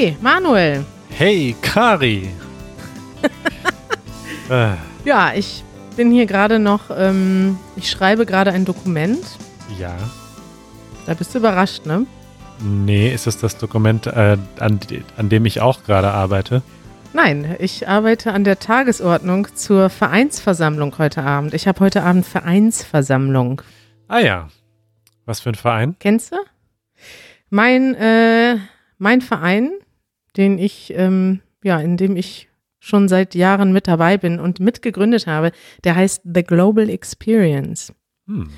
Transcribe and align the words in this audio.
Hey, 0.00 0.16
Manuel. 0.22 0.86
Hey, 1.10 1.54
Kari. 1.60 2.30
äh. 4.48 4.72
Ja, 5.04 5.34
ich 5.34 5.62
bin 5.94 6.10
hier 6.10 6.24
gerade 6.24 6.58
noch, 6.58 6.84
ähm, 6.90 7.58
ich 7.76 7.90
schreibe 7.90 8.24
gerade 8.24 8.50
ein 8.52 8.64
Dokument. 8.64 9.22
Ja. 9.78 9.94
Da 11.04 11.12
bist 11.12 11.34
du 11.34 11.38
überrascht, 11.38 11.84
ne? 11.84 12.06
Nee, 12.62 13.12
ist 13.12 13.26
es 13.26 13.36
das 13.36 13.58
Dokument, 13.58 14.06
äh, 14.06 14.38
an, 14.58 14.80
an 15.18 15.28
dem 15.28 15.44
ich 15.44 15.60
auch 15.60 15.84
gerade 15.84 16.10
arbeite? 16.10 16.62
Nein, 17.12 17.56
ich 17.58 17.86
arbeite 17.86 18.32
an 18.32 18.44
der 18.44 18.58
Tagesordnung 18.58 19.54
zur 19.54 19.90
Vereinsversammlung 19.90 20.96
heute 20.96 21.24
Abend. 21.24 21.52
Ich 21.52 21.68
habe 21.68 21.78
heute 21.80 22.04
Abend 22.04 22.24
Vereinsversammlung. 22.24 23.60
Ah 24.08 24.20
ja. 24.20 24.48
Was 25.26 25.40
für 25.40 25.50
ein 25.50 25.56
Verein? 25.56 25.96
Kennst 25.98 26.32
du? 26.32 26.36
Mein, 27.50 27.94
äh, 27.96 28.56
mein 28.96 29.20
Verein, 29.20 29.72
den 30.36 30.58
ich, 30.58 30.92
ähm, 30.96 31.40
ja, 31.62 31.78
in 31.78 31.96
dem 31.96 32.16
ich 32.16 32.48
schon 32.78 33.08
seit 33.08 33.34
Jahren 33.34 33.72
mit 33.72 33.86
dabei 33.86 34.16
bin 34.16 34.40
und 34.40 34.58
mitgegründet 34.58 35.26
habe, 35.26 35.52
der 35.84 35.96
heißt 35.96 36.22
The 36.24 36.42
Global 36.42 36.88
Experience. 36.88 37.92
Hm. 38.26 38.48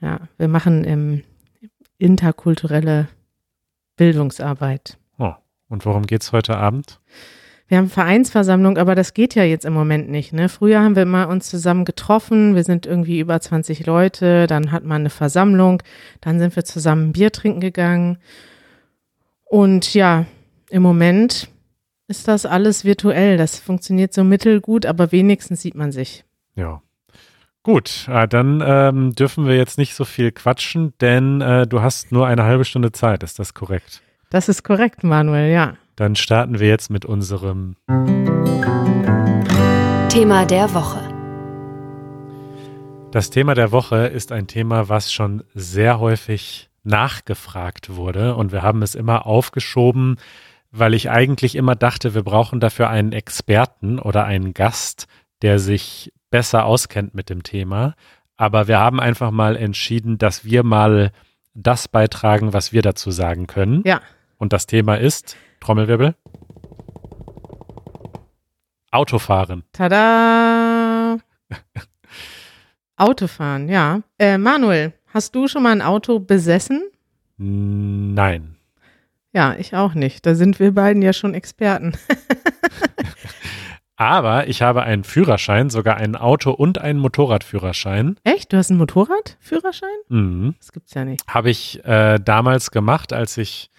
Ja, 0.00 0.20
wir 0.36 0.48
machen 0.48 0.84
ähm, 0.86 1.22
interkulturelle 1.98 3.08
Bildungsarbeit. 3.96 4.98
Oh. 5.18 5.32
Und 5.68 5.86
worum 5.86 6.06
geht 6.06 6.22
es 6.22 6.32
heute 6.32 6.56
Abend? 6.56 7.00
Wir 7.66 7.78
haben 7.78 7.88
Vereinsversammlung, 7.88 8.76
aber 8.76 8.94
das 8.94 9.14
geht 9.14 9.34
ja 9.34 9.42
jetzt 9.42 9.64
im 9.64 9.72
Moment 9.72 10.10
nicht. 10.10 10.34
Ne? 10.34 10.50
Früher 10.50 10.80
haben 10.80 10.96
wir 10.96 11.04
immer 11.04 11.28
uns 11.28 11.48
zusammen 11.48 11.86
getroffen, 11.86 12.54
wir 12.54 12.64
sind 12.64 12.84
irgendwie 12.84 13.20
über 13.20 13.40
20 13.40 13.86
Leute, 13.86 14.46
dann 14.46 14.70
hat 14.70 14.84
man 14.84 15.02
eine 15.02 15.10
Versammlung, 15.10 15.82
dann 16.20 16.38
sind 16.38 16.54
wir 16.56 16.64
zusammen 16.64 17.12
Bier 17.12 17.32
trinken 17.32 17.60
gegangen. 17.60 18.18
Und 19.46 19.94
ja, 19.94 20.26
im 20.70 20.82
Moment 20.82 21.48
ist 22.08 22.28
das 22.28 22.46
alles 22.46 22.84
virtuell. 22.84 23.36
Das 23.36 23.58
funktioniert 23.58 24.12
so 24.12 24.24
mittelgut, 24.24 24.86
aber 24.86 25.12
wenigstens 25.12 25.62
sieht 25.62 25.74
man 25.74 25.92
sich. 25.92 26.24
Ja. 26.54 26.82
Gut, 27.62 28.06
äh, 28.10 28.28
dann 28.28 28.62
ähm, 28.64 29.14
dürfen 29.14 29.46
wir 29.46 29.56
jetzt 29.56 29.78
nicht 29.78 29.94
so 29.94 30.04
viel 30.04 30.32
quatschen, 30.32 30.92
denn 31.00 31.40
äh, 31.40 31.66
du 31.66 31.80
hast 31.80 32.12
nur 32.12 32.26
eine 32.26 32.44
halbe 32.44 32.66
Stunde 32.66 32.92
Zeit. 32.92 33.22
Ist 33.22 33.38
das 33.38 33.54
korrekt? 33.54 34.02
Das 34.28 34.48
ist 34.48 34.64
korrekt, 34.64 35.02
Manuel, 35.02 35.50
ja. 35.50 35.76
Dann 35.96 36.14
starten 36.14 36.58
wir 36.58 36.68
jetzt 36.68 36.90
mit 36.90 37.04
unserem 37.04 37.76
Thema 40.08 40.44
der 40.44 40.74
Woche. 40.74 41.00
Das 43.12 43.30
Thema 43.30 43.54
der 43.54 43.72
Woche 43.72 44.08
ist 44.08 44.32
ein 44.32 44.46
Thema, 44.46 44.88
was 44.88 45.12
schon 45.12 45.44
sehr 45.54 46.00
häufig 46.00 46.68
nachgefragt 46.82 47.96
wurde 47.96 48.34
und 48.34 48.52
wir 48.52 48.62
haben 48.62 48.82
es 48.82 48.94
immer 48.94 49.24
aufgeschoben, 49.24 50.16
weil 50.76 50.94
ich 50.94 51.08
eigentlich 51.08 51.54
immer 51.54 51.76
dachte, 51.76 52.14
wir 52.14 52.24
brauchen 52.24 52.58
dafür 52.58 52.90
einen 52.90 53.12
Experten 53.12 54.00
oder 54.00 54.24
einen 54.24 54.54
Gast, 54.54 55.06
der 55.40 55.60
sich 55.60 56.12
besser 56.30 56.64
auskennt 56.64 57.14
mit 57.14 57.30
dem 57.30 57.44
Thema. 57.44 57.94
Aber 58.36 58.66
wir 58.66 58.80
haben 58.80 58.98
einfach 58.98 59.30
mal 59.30 59.54
entschieden, 59.56 60.18
dass 60.18 60.44
wir 60.44 60.64
mal 60.64 61.12
das 61.54 61.86
beitragen, 61.86 62.52
was 62.52 62.72
wir 62.72 62.82
dazu 62.82 63.12
sagen 63.12 63.46
können. 63.46 63.82
Ja. 63.86 64.00
Und 64.36 64.52
das 64.52 64.66
Thema 64.66 64.96
ist 64.96 65.36
Trommelwirbel. 65.60 66.16
Autofahren. 68.90 69.62
Tada! 69.72 71.18
Autofahren, 72.96 73.68
ja. 73.68 74.00
Äh, 74.18 74.38
Manuel, 74.38 74.92
hast 75.06 75.36
du 75.36 75.46
schon 75.46 75.62
mal 75.62 75.72
ein 75.72 75.82
Auto 75.82 76.18
besessen? 76.18 76.82
Nein. 77.36 78.53
Ja, 79.34 79.56
ich 79.58 79.74
auch 79.74 79.94
nicht. 79.94 80.24
Da 80.26 80.34
sind 80.34 80.60
wir 80.60 80.72
beiden 80.72 81.02
ja 81.02 81.12
schon 81.12 81.34
Experten. 81.34 81.92
Aber 83.96 84.48
ich 84.48 84.62
habe 84.62 84.82
einen 84.82 85.04
Führerschein, 85.04 85.70
sogar 85.70 85.96
einen 85.96 86.16
Auto- 86.16 86.52
und 86.52 86.78
einen 86.78 86.98
Motorradführerschein. 86.98 88.16
Echt? 88.24 88.52
Du 88.52 88.56
hast 88.56 88.70
einen 88.70 88.78
Motorradführerschein? 88.78 89.88
Mhm. 90.08 90.54
Das 90.58 90.72
gibt's 90.72 90.94
ja 90.94 91.04
nicht. 91.04 91.22
Habe 91.28 91.50
ich 91.50 91.84
äh, 91.84 92.18
damals 92.18 92.70
gemacht, 92.70 93.12
als 93.12 93.36
ich 93.36 93.70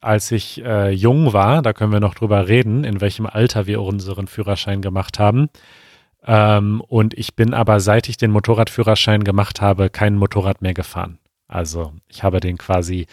als 0.00 0.30
ich 0.32 0.62
äh, 0.62 0.90
jung 0.90 1.32
war, 1.32 1.62
da 1.62 1.72
können 1.72 1.90
wir 1.90 2.00
noch 2.00 2.14
drüber 2.14 2.46
reden, 2.46 2.84
in 2.84 3.00
welchem 3.00 3.24
Alter 3.24 3.66
wir 3.66 3.80
unseren 3.80 4.26
Führerschein 4.26 4.82
gemacht 4.82 5.18
haben. 5.18 5.48
Ähm, 6.26 6.82
und 6.82 7.14
ich 7.14 7.34
bin 7.34 7.54
aber, 7.54 7.80
seit 7.80 8.10
ich 8.10 8.18
den 8.18 8.30
Motorradführerschein 8.30 9.24
gemacht 9.24 9.62
habe, 9.62 9.88
kein 9.88 10.16
Motorrad 10.16 10.60
mehr 10.60 10.74
gefahren. 10.74 11.18
Also 11.48 11.94
ich 12.08 12.22
habe 12.22 12.40
den 12.40 12.58
quasi 12.58 13.06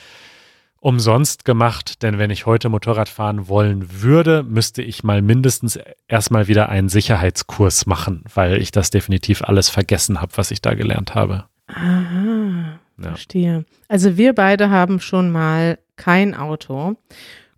umsonst 0.82 1.46
gemacht, 1.46 2.02
denn 2.02 2.18
wenn 2.18 2.32
ich 2.32 2.48
heute 2.48 2.68
Motorrad 2.68 3.08
fahren 3.08 3.48
wollen 3.48 4.02
würde, 4.02 4.44
müsste 4.44 4.82
ich 4.82 5.04
mal 5.04 5.22
mindestens 5.22 5.80
erstmal 6.08 6.48
wieder 6.48 6.70
einen 6.70 6.90
Sicherheitskurs 6.90 7.86
machen, 7.86 8.24
weil 8.34 8.60
ich 8.60 8.72
das 8.72 8.90
definitiv 8.90 9.44
alles 9.44 9.70
vergessen 9.70 10.22
habe, 10.22 10.34
was 10.36 10.50
ich 10.50 10.60
da 10.60 10.74
gelernt 10.74 11.14
habe. 11.14 11.46
Aha, 11.68 12.80
ja. 12.98 13.10
verstehe. 13.10 13.64
Also 13.88 14.18
wir 14.18 14.34
beide 14.34 14.72
haben 14.72 15.00
schon 15.00 15.30
mal 15.30 15.78
kein 15.98 16.34
Auto. 16.34 16.96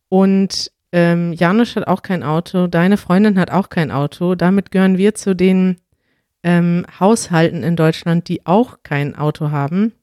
Und 0.10 0.70
ähm, 0.92 1.32
Janusz 1.32 1.78
hat 1.78 1.88
auch 1.88 2.02
kein 2.02 2.24
Auto, 2.24 2.68
deine 2.68 2.98
Freundin 2.98 3.40
hat 3.40 3.52
auch 3.52 3.70
kein 3.70 3.90
Auto. 3.90 4.36
Damit 4.36 4.70
gehören 4.70 4.98
wir 4.98 5.16
zu 5.16 5.34
den 5.34 5.78
ähm, 6.44 6.86
Haushalten 7.00 7.64
in 7.64 7.78
Deutschland, 7.78 8.28
die 8.28 8.46
auch 8.46 8.80
kein 8.84 9.16
Auto 9.16 9.50
haben. 9.50 9.94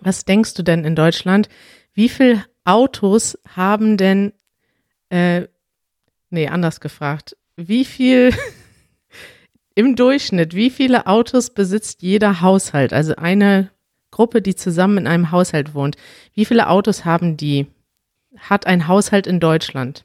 Was 0.00 0.24
denkst 0.24 0.54
du 0.54 0.62
denn 0.62 0.84
in 0.84 0.94
Deutschland? 0.94 1.48
Wie 1.94 2.08
viele 2.08 2.44
Autos 2.64 3.38
haben 3.48 3.96
denn, 3.96 4.32
äh, 5.10 5.46
nee, 6.30 6.48
anders 6.48 6.80
gefragt, 6.80 7.36
wie 7.56 7.84
viel 7.84 8.32
im 9.74 9.96
Durchschnitt, 9.96 10.54
wie 10.54 10.70
viele 10.70 11.06
Autos 11.06 11.50
besitzt 11.50 12.02
jeder 12.02 12.40
Haushalt? 12.40 12.92
Also 12.92 13.16
eine 13.16 13.70
Gruppe, 14.10 14.42
die 14.42 14.54
zusammen 14.54 14.98
in 14.98 15.06
einem 15.06 15.30
Haushalt 15.30 15.74
wohnt, 15.74 15.96
wie 16.34 16.44
viele 16.44 16.68
Autos 16.68 17.04
haben 17.04 17.36
die? 17.36 17.66
Hat 18.36 18.66
ein 18.66 18.88
Haushalt 18.88 19.28
in 19.28 19.38
Deutschland? 19.38 20.04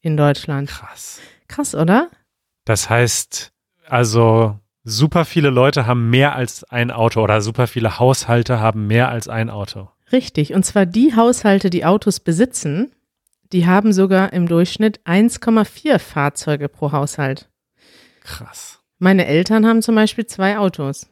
in 0.00 0.16
Deutschland. 0.16 0.70
Krass. 0.70 1.20
Krass, 1.48 1.74
oder? 1.74 2.08
Das 2.64 2.88
heißt, 2.88 3.52
also 3.86 4.58
super 4.84 5.26
viele 5.26 5.50
Leute 5.50 5.86
haben 5.86 6.08
mehr 6.08 6.34
als 6.34 6.64
ein 6.64 6.90
Auto 6.90 7.22
oder 7.22 7.42
super 7.42 7.66
viele 7.66 7.98
Haushalte 7.98 8.58
haben 8.58 8.86
mehr 8.86 9.10
als 9.10 9.28
ein 9.28 9.50
Auto. 9.50 9.90
Richtig. 10.12 10.54
Und 10.54 10.64
zwar 10.64 10.86
die 10.86 11.14
Haushalte, 11.14 11.68
die 11.68 11.84
Autos 11.84 12.20
besitzen, 12.20 12.90
die 13.52 13.66
haben 13.66 13.92
sogar 13.92 14.32
im 14.32 14.48
Durchschnitt 14.48 15.00
1,4 15.04 15.98
Fahrzeuge 15.98 16.70
pro 16.70 16.92
Haushalt. 16.92 17.50
Krass. 18.22 18.81
Meine 19.02 19.26
Eltern 19.26 19.66
haben 19.66 19.82
zum 19.82 19.96
Beispiel 19.96 20.26
zwei 20.26 20.58
Autos. 20.58 21.08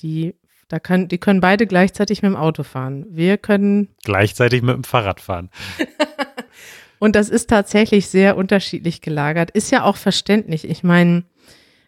Die, 0.00 0.34
da 0.66 0.80
können, 0.80 1.06
die 1.06 1.18
können 1.18 1.40
beide 1.40 1.68
gleichzeitig 1.68 2.20
mit 2.20 2.32
dem 2.32 2.36
Auto 2.36 2.64
fahren. 2.64 3.06
Wir 3.10 3.38
können. 3.38 3.94
Gleichzeitig 4.02 4.62
mit 4.62 4.74
dem 4.74 4.82
Fahrrad 4.82 5.20
fahren. 5.20 5.48
Und 6.98 7.14
das 7.14 7.28
ist 7.28 7.48
tatsächlich 7.48 8.08
sehr 8.08 8.36
unterschiedlich 8.36 9.02
gelagert. 9.02 9.52
Ist 9.52 9.70
ja 9.70 9.84
auch 9.84 9.96
verständlich. 9.96 10.68
Ich 10.68 10.82
meine, 10.82 11.26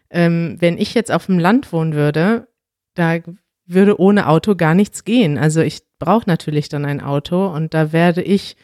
ähm, 0.09 0.55
wenn 0.59 0.77
ich 0.77 0.93
jetzt 0.93 1.11
auf 1.11 1.25
dem 1.25 1.37
Land 1.37 1.73
wohnen 1.73 1.95
würde, 1.95 2.47
da 2.93 3.17
würde 3.65 3.99
ohne 3.99 4.29
Auto 4.29 4.55
gar 4.55 4.73
nichts 4.73 5.03
gehen. 5.03 5.37
Also 5.37 5.59
ich 5.59 5.81
brauche 5.99 6.29
natürlich 6.29 6.69
dann 6.69 6.85
ein 6.85 7.01
Auto 7.01 7.47
und 7.47 7.73
da 7.73 7.91
werde 7.91 8.21
ich 8.21 8.55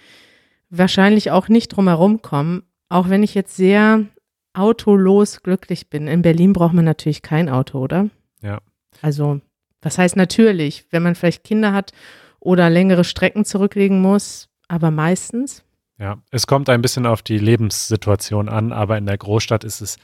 wahrscheinlich 0.69 1.31
auch 1.31 1.49
nicht 1.49 1.67
drum 1.67 1.89
herum 1.89 2.21
kommen, 2.21 2.63
auch 2.87 3.09
wenn 3.09 3.23
ich 3.23 3.35
jetzt 3.35 3.57
sehr 3.57 4.05
autolos 4.53 5.43
glücklich 5.43 5.89
bin. 5.89 6.07
In 6.07 6.21
Berlin 6.21 6.53
braucht 6.53 6.73
man 6.73 6.85
natürlich 6.85 7.21
kein 7.21 7.49
Auto, 7.49 7.79
oder? 7.79 8.09
Ja. 8.41 8.59
Also, 9.01 9.41
was 9.81 9.97
heißt 9.97 10.15
natürlich, 10.15 10.85
wenn 10.91 11.03
man 11.03 11.15
vielleicht 11.15 11.43
Kinder 11.43 11.73
hat 11.73 11.91
oder 12.39 12.69
längere 12.69 13.03
Strecken 13.03 13.45
zurücklegen 13.45 14.01
muss, 14.01 14.49
aber 14.67 14.91
meistens 14.91 15.63
ja, 15.99 16.21
es 16.29 16.45
kommt 16.45 16.69
ein 16.69 16.81
bisschen 16.81 17.05
auf 17.05 17.23
die 17.23 17.39
Lebenssituation 17.39 18.49
an, 18.49 18.71
aber 18.71 18.97
in 18.97 19.05
der 19.05 19.17
Großstadt 19.17 19.63
ist 19.63 19.81
es 19.81 19.97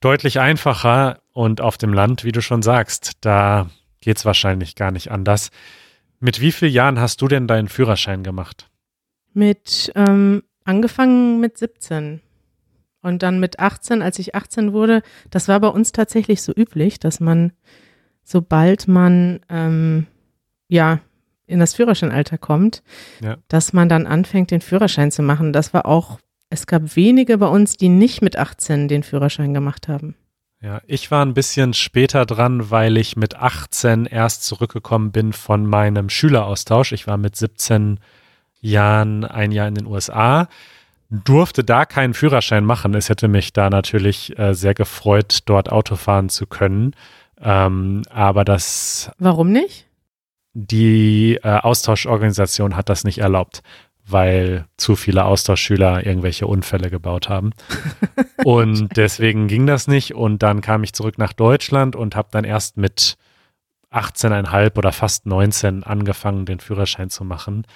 deutlich 0.00 0.40
einfacher 0.40 1.20
und 1.32 1.60
auf 1.60 1.76
dem 1.76 1.92
Land, 1.92 2.24
wie 2.24 2.32
du 2.32 2.40
schon 2.40 2.62
sagst, 2.62 3.12
da 3.20 3.68
geht 4.00 4.16
es 4.16 4.24
wahrscheinlich 4.24 4.74
gar 4.74 4.90
nicht 4.90 5.10
anders. 5.10 5.50
Mit 6.18 6.40
wie 6.40 6.52
vielen 6.52 6.72
Jahren 6.72 6.98
hast 6.98 7.20
du 7.20 7.28
denn 7.28 7.46
deinen 7.46 7.68
Führerschein 7.68 8.22
gemacht? 8.22 8.70
Mit, 9.34 9.92
ähm, 9.94 10.42
angefangen 10.64 11.40
mit 11.40 11.58
17 11.58 12.22
und 13.02 13.22
dann 13.22 13.40
mit 13.40 13.58
18, 13.58 14.02
als 14.02 14.18
ich 14.18 14.34
18 14.34 14.72
wurde, 14.72 15.02
das 15.30 15.48
war 15.48 15.60
bei 15.60 15.68
uns 15.68 15.92
tatsächlich 15.92 16.42
so 16.42 16.52
üblich, 16.52 16.98
dass 16.98 17.20
man, 17.20 17.52
sobald 18.24 18.88
man 18.88 19.40
ähm, 19.48 20.06
ja, 20.68 21.00
in 21.46 21.60
das 21.60 21.74
Führerscheinalter 21.74 22.38
kommt, 22.38 22.82
ja. 23.20 23.36
dass 23.48 23.72
man 23.72 23.88
dann 23.88 24.06
anfängt, 24.06 24.50
den 24.50 24.60
Führerschein 24.60 25.10
zu 25.10 25.22
machen. 25.22 25.52
Das 25.52 25.72
war 25.72 25.86
auch, 25.86 26.18
es 26.50 26.66
gab 26.66 26.94
wenige 26.94 27.38
bei 27.38 27.46
uns, 27.46 27.76
die 27.76 27.88
nicht 27.88 28.22
mit 28.22 28.36
18 28.36 28.88
den 28.88 29.02
Führerschein 29.02 29.54
gemacht 29.54 29.88
haben. 29.88 30.14
Ja, 30.60 30.82
ich 30.86 31.10
war 31.10 31.24
ein 31.24 31.34
bisschen 31.34 31.72
später 31.72 32.26
dran, 32.26 32.70
weil 32.70 32.96
ich 32.96 33.16
mit 33.16 33.36
18 33.36 34.06
erst 34.06 34.44
zurückgekommen 34.44 35.12
bin 35.12 35.32
von 35.32 35.64
meinem 35.64 36.10
Schüleraustausch. 36.10 36.92
Ich 36.92 37.06
war 37.06 37.16
mit 37.16 37.36
17 37.36 38.00
Jahren 38.60 39.24
ein 39.24 39.52
Jahr 39.52 39.68
in 39.68 39.76
den 39.76 39.86
USA, 39.86 40.48
durfte 41.10 41.64
da 41.64 41.84
keinen 41.84 42.14
Führerschein 42.14 42.64
machen. 42.64 42.94
Es 42.94 43.08
hätte 43.08 43.28
mich 43.28 43.52
da 43.52 43.70
natürlich 43.70 44.38
äh, 44.38 44.54
sehr 44.54 44.74
gefreut, 44.74 45.40
dort 45.46 45.72
Auto 45.72 45.96
fahren 45.96 46.28
zu 46.28 46.46
können. 46.46 46.94
Ähm, 47.40 48.02
aber 48.10 48.44
das. 48.44 49.10
Warum 49.18 49.52
nicht? 49.52 49.86
Die 50.54 51.38
äh, 51.42 51.48
Austauschorganisation 51.48 52.76
hat 52.76 52.88
das 52.88 53.04
nicht 53.04 53.18
erlaubt 53.18 53.62
weil 54.08 54.64
zu 54.76 54.96
viele 54.96 55.24
Austauschschüler 55.24 56.06
irgendwelche 56.06 56.46
Unfälle 56.46 56.90
gebaut 56.90 57.28
haben. 57.28 57.52
und 58.44 58.96
deswegen 58.96 59.48
ging 59.48 59.66
das 59.66 59.86
nicht. 59.86 60.14
Und 60.14 60.42
dann 60.42 60.60
kam 60.62 60.82
ich 60.82 60.94
zurück 60.94 61.18
nach 61.18 61.34
Deutschland 61.34 61.94
und 61.94 62.16
habe 62.16 62.28
dann 62.30 62.44
erst 62.44 62.78
mit 62.78 63.16
18,5 63.92 64.76
oder 64.78 64.92
fast 64.92 65.26
19 65.26 65.84
angefangen, 65.84 66.46
den 66.46 66.60
Führerschein 66.60 67.10
zu 67.10 67.24
machen. 67.24 67.66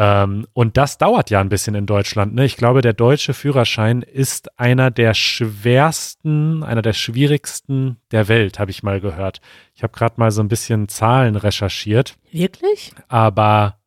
Ähm, 0.00 0.46
und 0.54 0.76
das 0.76 0.96
dauert 0.98 1.28
ja 1.28 1.40
ein 1.40 1.50
bisschen 1.50 1.74
in 1.74 1.84
Deutschland. 1.84 2.34
Ne? 2.34 2.44
Ich 2.44 2.56
glaube, 2.56 2.80
der 2.80 2.94
deutsche 2.94 3.34
Führerschein 3.34 4.02
ist 4.02 4.58
einer 4.58 4.90
der 4.90 5.12
schwersten, 5.12 6.62
einer 6.62 6.82
der 6.82 6.94
schwierigsten 6.94 7.98
der 8.10 8.28
Welt, 8.28 8.58
habe 8.58 8.70
ich 8.70 8.82
mal 8.82 9.00
gehört. 9.00 9.40
Ich 9.74 9.82
habe 9.82 9.92
gerade 9.92 10.14
mal 10.16 10.30
so 10.30 10.42
ein 10.42 10.48
bisschen 10.48 10.88
Zahlen 10.88 11.36
recherchiert. 11.36 12.16
Wirklich? 12.32 12.92
Aber 13.08 13.80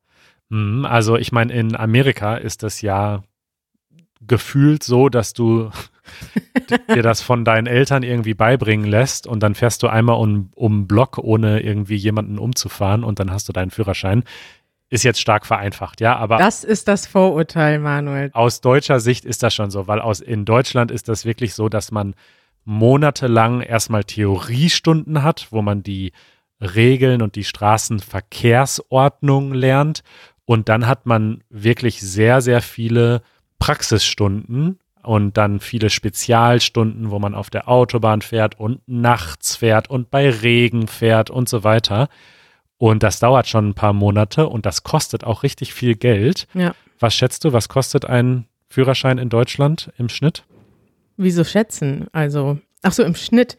Mhm, 0.53 0.85
also 0.85 1.17
ich 1.17 1.31
meine, 1.31 1.51
in 1.51 1.75
Amerika 1.75 2.35
ist 2.35 2.61
das 2.61 2.81
ja 2.81 3.23
gefühlt 4.21 4.83
so, 4.83 5.09
dass 5.09 5.33
du 5.33 5.71
dir 6.93 7.01
das 7.01 7.23
von 7.23 7.43
deinen 7.43 7.65
Eltern 7.65 8.03
irgendwie 8.03 8.35
beibringen 8.35 8.85
lässt 8.85 9.25
und 9.25 9.41
dann 9.41 9.55
fährst 9.55 9.81
du 9.81 9.87
einmal 9.87 10.17
um, 10.17 10.51
um 10.53 10.85
Block, 10.85 11.17
ohne 11.17 11.61
irgendwie 11.61 11.95
jemanden 11.95 12.37
umzufahren 12.37 13.03
und 13.03 13.19
dann 13.19 13.31
hast 13.31 13.49
du 13.49 13.53
deinen 13.53 13.71
Führerschein. 13.71 14.23
Ist 14.93 15.01
jetzt 15.01 15.19
stark 15.19 15.47
vereinfacht, 15.47 16.01
ja, 16.01 16.15
aber. 16.17 16.37
Das 16.37 16.63
ist 16.63 16.87
das 16.87 17.07
Vorurteil, 17.07 17.79
Manuel. 17.79 18.29
Aus 18.31 18.61
deutscher 18.61 18.99
Sicht 18.99 19.25
ist 19.25 19.41
das 19.41 19.55
schon 19.55 19.71
so, 19.71 19.87
weil 19.87 19.99
aus, 19.99 20.19
in 20.19 20.45
Deutschland 20.45 20.91
ist 20.91 21.09
das 21.09 21.25
wirklich 21.25 21.55
so, 21.55 21.67
dass 21.67 21.91
man 21.91 22.13
monatelang 22.63 23.61
erstmal 23.61 24.03
Theoriestunden 24.03 25.23
hat, 25.23 25.47
wo 25.49 25.63
man 25.63 25.81
die 25.81 26.11
Regeln 26.61 27.23
und 27.23 27.35
die 27.35 27.43
Straßenverkehrsordnung 27.43 29.55
lernt 29.55 30.03
und 30.45 30.69
dann 30.69 30.85
hat 30.85 31.07
man 31.07 31.43
wirklich 31.49 31.99
sehr, 31.99 32.41
sehr 32.41 32.61
viele 32.61 33.23
Praxisstunden 33.57 34.77
und 35.01 35.37
dann 35.37 35.59
viele 35.59 35.89
Spezialstunden, 35.89 37.09
wo 37.09 37.17
man 37.17 37.33
auf 37.33 37.49
der 37.49 37.67
Autobahn 37.67 38.21
fährt 38.21 38.59
und 38.59 38.87
nachts 38.87 39.55
fährt 39.55 39.89
und 39.89 40.11
bei 40.11 40.29
Regen 40.29 40.87
fährt 40.87 41.31
und 41.31 41.49
so 41.49 41.63
weiter. 41.63 42.09
Und 42.83 43.01
das 43.01 43.21
dauert 43.21 43.47
schon 43.47 43.69
ein 43.69 43.73
paar 43.75 43.93
Monate 43.93 44.49
und 44.49 44.65
das 44.65 44.83
kostet 44.83 45.23
auch 45.23 45.43
richtig 45.43 45.73
viel 45.73 45.95
Geld. 45.95 46.49
Ja. 46.53 46.75
Was 46.99 47.15
schätzt 47.15 47.45
du, 47.45 47.53
was 47.53 47.69
kostet 47.69 48.03
ein 48.03 48.45
Führerschein 48.67 49.19
in 49.19 49.29
Deutschland 49.29 49.93
im 49.97 50.09
Schnitt? 50.09 50.43
Wieso 51.15 51.45
schätzen? 51.45 52.07
Also, 52.11 52.57
ach 52.81 52.91
so, 52.91 53.03
im 53.03 53.15
Schnitt. 53.15 53.57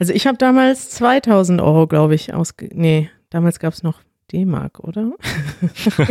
Also 0.00 0.12
ich 0.12 0.26
habe 0.26 0.38
damals 0.38 0.90
2000 0.90 1.60
Euro, 1.60 1.86
glaube 1.86 2.16
ich, 2.16 2.34
ausge... 2.34 2.68
Nee, 2.72 3.10
damals 3.30 3.60
gab 3.60 3.74
es 3.74 3.84
noch 3.84 4.00
D-Mark, 4.32 4.80
oder? 4.80 5.12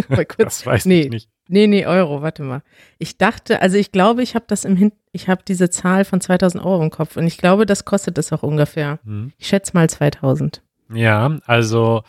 Das 0.37 0.65
weiß 0.65 0.85
nee, 0.85 1.01
ich 1.01 1.09
nicht. 1.09 1.29
Nee, 1.49 1.67
nee, 1.67 1.85
Euro, 1.85 2.21
warte 2.21 2.43
mal. 2.43 2.63
Ich 2.97 3.17
dachte, 3.17 3.61
also 3.61 3.75
ich 3.75 3.91
glaube, 3.91 4.23
ich 4.23 4.35
habe 4.35 4.45
das 4.47 4.63
im 4.63 4.77
Hin 4.77 4.93
ich 5.11 5.27
habe 5.27 5.41
diese 5.45 5.69
Zahl 5.69 6.05
von 6.05 6.21
2000 6.21 6.63
Euro 6.63 6.81
im 6.81 6.91
Kopf 6.91 7.17
und 7.17 7.27
ich 7.27 7.37
glaube, 7.37 7.65
das 7.65 7.83
kostet 7.83 8.17
es 8.17 8.31
auch 8.31 8.41
ungefähr. 8.41 8.99
Hm. 9.03 9.33
Ich 9.37 9.47
schätze 9.47 9.73
mal 9.73 9.89
2000. 9.89 10.61
Ja, 10.93 11.39
also 11.45 12.03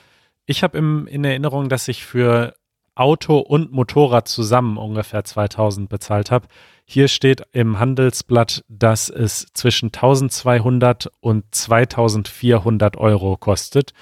ich 0.46 0.62
habe 0.62 0.78
in 0.78 1.24
Erinnerung, 1.24 1.68
dass 1.68 1.88
ich 1.88 2.04
für 2.04 2.54
Auto 2.94 3.38
und 3.38 3.72
Motorrad 3.72 4.28
zusammen 4.28 4.76
ungefähr 4.76 5.24
2000 5.24 5.88
bezahlt 5.88 6.30
habe. 6.30 6.46
Hier 6.84 7.08
steht 7.08 7.42
im 7.52 7.80
Handelsblatt, 7.80 8.64
dass 8.68 9.08
es 9.08 9.46
zwischen 9.54 9.86
1200 9.86 11.10
und 11.20 11.44
2400 11.52 12.96
Euro 12.96 13.36
kostet 13.36 13.92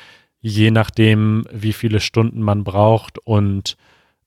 je 0.42 0.72
nachdem, 0.72 1.44
wie 1.50 1.72
viele 1.72 2.00
Stunden 2.00 2.42
man 2.42 2.64
braucht 2.64 3.18
und 3.18 3.76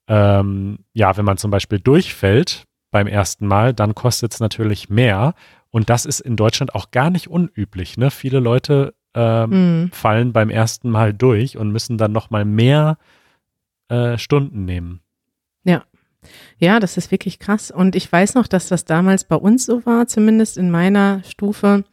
ähm, 0.07 0.79
ja, 0.93 1.17
wenn 1.17 1.25
man 1.25 1.37
zum 1.37 1.51
Beispiel 1.51 1.79
durchfällt 1.79 2.63
beim 2.89 3.05
ersten 3.05 3.45
Mal, 3.45 3.73
dann 3.73 3.93
kostet 3.93 4.33
es 4.33 4.39
natürlich 4.39 4.89
mehr. 4.89 5.35
Und 5.71 5.89
das 5.89 6.05
ist 6.05 6.21
in 6.21 6.37
Deutschland 6.37 6.73
auch 6.73 6.91
gar 6.91 7.09
nicht 7.09 7.27
unüblich. 7.27 7.97
Ne? 7.97 8.11
Viele 8.11 8.39
Leute 8.39 8.93
ähm, 9.15 9.49
mhm. 9.49 9.91
fallen 9.91 10.33
beim 10.33 10.49
ersten 10.49 10.89
Mal 10.89 11.13
durch 11.13 11.57
und 11.57 11.71
müssen 11.71 11.97
dann 11.97 12.11
nochmal 12.11 12.45
mehr 12.45 12.97
äh, 13.89 14.17
Stunden 14.17 14.65
nehmen. 14.65 15.01
Ja. 15.63 15.83
Ja, 16.57 16.79
das 16.79 16.97
ist 16.97 17.11
wirklich 17.11 17.39
krass. 17.39 17.69
Und 17.71 17.95
ich 17.95 18.11
weiß 18.11 18.33
noch, 18.33 18.47
dass 18.47 18.67
das 18.67 18.85
damals 18.85 19.25
bei 19.25 19.35
uns 19.35 19.65
so 19.65 19.85
war, 19.85 20.07
zumindest 20.07 20.57
in 20.57 20.71
meiner 20.71 21.21
Stufe. 21.23 21.83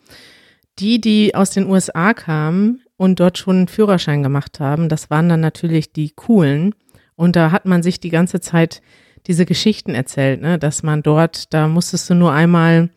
Die, 0.78 1.02
die 1.02 1.34
aus 1.34 1.50
den 1.50 1.68
USA 1.68 2.14
kamen, 2.14 2.82
und 3.02 3.18
dort 3.18 3.36
schon 3.36 3.56
einen 3.56 3.68
Führerschein 3.68 4.22
gemacht 4.22 4.60
haben. 4.60 4.88
Das 4.88 5.10
waren 5.10 5.28
dann 5.28 5.40
natürlich 5.40 5.92
die 5.92 6.10
coolen. 6.10 6.72
Und 7.16 7.34
da 7.34 7.50
hat 7.50 7.66
man 7.66 7.82
sich 7.82 7.98
die 7.98 8.10
ganze 8.10 8.40
Zeit 8.40 8.80
diese 9.26 9.44
Geschichten 9.44 9.92
erzählt, 9.92 10.40
ne? 10.40 10.56
dass 10.56 10.84
man 10.84 11.02
dort, 11.02 11.52
da 11.52 11.66
musstest 11.66 12.08
du 12.10 12.14
nur 12.14 12.32
einmal, 12.32 12.90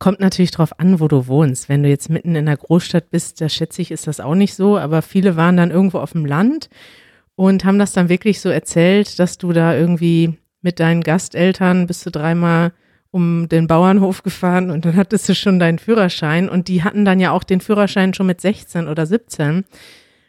kommt 0.00 0.18
natürlich 0.18 0.50
drauf 0.50 0.80
an, 0.80 0.98
wo 0.98 1.06
du 1.06 1.28
wohnst. 1.28 1.68
Wenn 1.68 1.84
du 1.84 1.88
jetzt 1.88 2.10
mitten 2.10 2.34
in 2.34 2.46
der 2.46 2.56
Großstadt 2.56 3.10
bist, 3.10 3.40
da 3.40 3.48
schätze 3.48 3.82
ich, 3.82 3.92
ist 3.92 4.08
das 4.08 4.18
auch 4.18 4.34
nicht 4.34 4.54
so, 4.54 4.76
aber 4.76 5.02
viele 5.02 5.36
waren 5.36 5.56
dann 5.56 5.70
irgendwo 5.70 5.98
auf 5.98 6.12
dem 6.12 6.26
Land 6.26 6.68
und 7.36 7.64
haben 7.64 7.78
das 7.78 7.92
dann 7.92 8.08
wirklich 8.08 8.40
so 8.40 8.48
erzählt, 8.48 9.18
dass 9.20 9.38
du 9.38 9.52
da 9.52 9.76
irgendwie 9.76 10.38
mit 10.62 10.80
deinen 10.80 11.02
Gasteltern 11.02 11.86
bist 11.86 12.04
du 12.04 12.10
dreimal 12.10 12.72
um 13.12 13.48
den 13.48 13.66
Bauernhof 13.66 14.22
gefahren 14.22 14.70
und 14.70 14.84
dann 14.84 14.96
hattest 14.96 15.28
du 15.28 15.34
schon 15.34 15.58
deinen 15.58 15.78
Führerschein 15.78 16.48
und 16.48 16.68
die 16.68 16.82
hatten 16.82 17.04
dann 17.04 17.20
ja 17.20 17.32
auch 17.32 17.44
den 17.44 17.60
Führerschein 17.60 18.14
schon 18.14 18.26
mit 18.26 18.40
16 18.40 18.88
oder 18.88 19.04
17. 19.04 19.64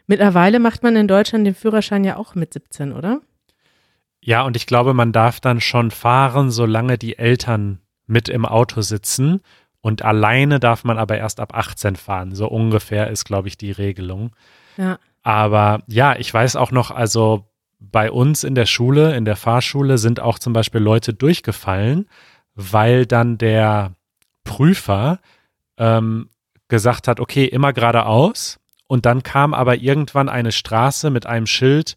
Mittlerweile 0.06 0.58
macht 0.58 0.82
man 0.82 0.96
in 0.96 1.08
Deutschland 1.08 1.46
den 1.46 1.54
Führerschein 1.54 2.04
ja 2.04 2.16
auch 2.16 2.34
mit 2.34 2.52
17, 2.52 2.92
oder? 2.92 3.20
Ja, 4.20 4.42
und 4.42 4.56
ich 4.56 4.66
glaube, 4.66 4.94
man 4.94 5.12
darf 5.12 5.40
dann 5.40 5.60
schon 5.60 5.90
fahren, 5.90 6.50
solange 6.50 6.98
die 6.98 7.18
Eltern 7.18 7.78
mit 8.06 8.28
im 8.28 8.44
Auto 8.44 8.80
sitzen. 8.82 9.40
Und 9.82 10.02
alleine 10.02 10.60
darf 10.60 10.84
man 10.84 10.96
aber 10.96 11.18
erst 11.18 11.40
ab 11.40 11.54
18 11.54 11.96
fahren. 11.96 12.34
So 12.34 12.48
ungefähr 12.48 13.10
ist, 13.10 13.24
glaube 13.24 13.48
ich, 13.48 13.58
die 13.58 13.72
Regelung. 13.72 14.34
Ja. 14.76 14.98
Aber 15.22 15.82
ja, 15.86 16.16
ich 16.16 16.32
weiß 16.32 16.56
auch 16.56 16.70
noch, 16.70 16.90
also 16.90 17.46
bei 17.78 18.10
uns 18.10 18.44
in 18.44 18.54
der 18.54 18.66
Schule, 18.66 19.14
in 19.16 19.24
der 19.24 19.36
Fahrschule 19.36 19.98
sind 19.98 20.20
auch 20.20 20.38
zum 20.38 20.52
Beispiel 20.52 20.80
Leute 20.80 21.12
durchgefallen 21.12 22.06
weil 22.54 23.06
dann 23.06 23.38
der 23.38 23.94
Prüfer 24.44 25.20
ähm, 25.78 26.28
gesagt 26.68 27.08
hat, 27.08 27.20
okay, 27.20 27.44
immer 27.44 27.72
geradeaus. 27.72 28.58
Und 28.86 29.06
dann 29.06 29.22
kam 29.22 29.54
aber 29.54 29.76
irgendwann 29.76 30.28
eine 30.28 30.52
Straße 30.52 31.10
mit 31.10 31.26
einem 31.26 31.46
Schild 31.46 31.96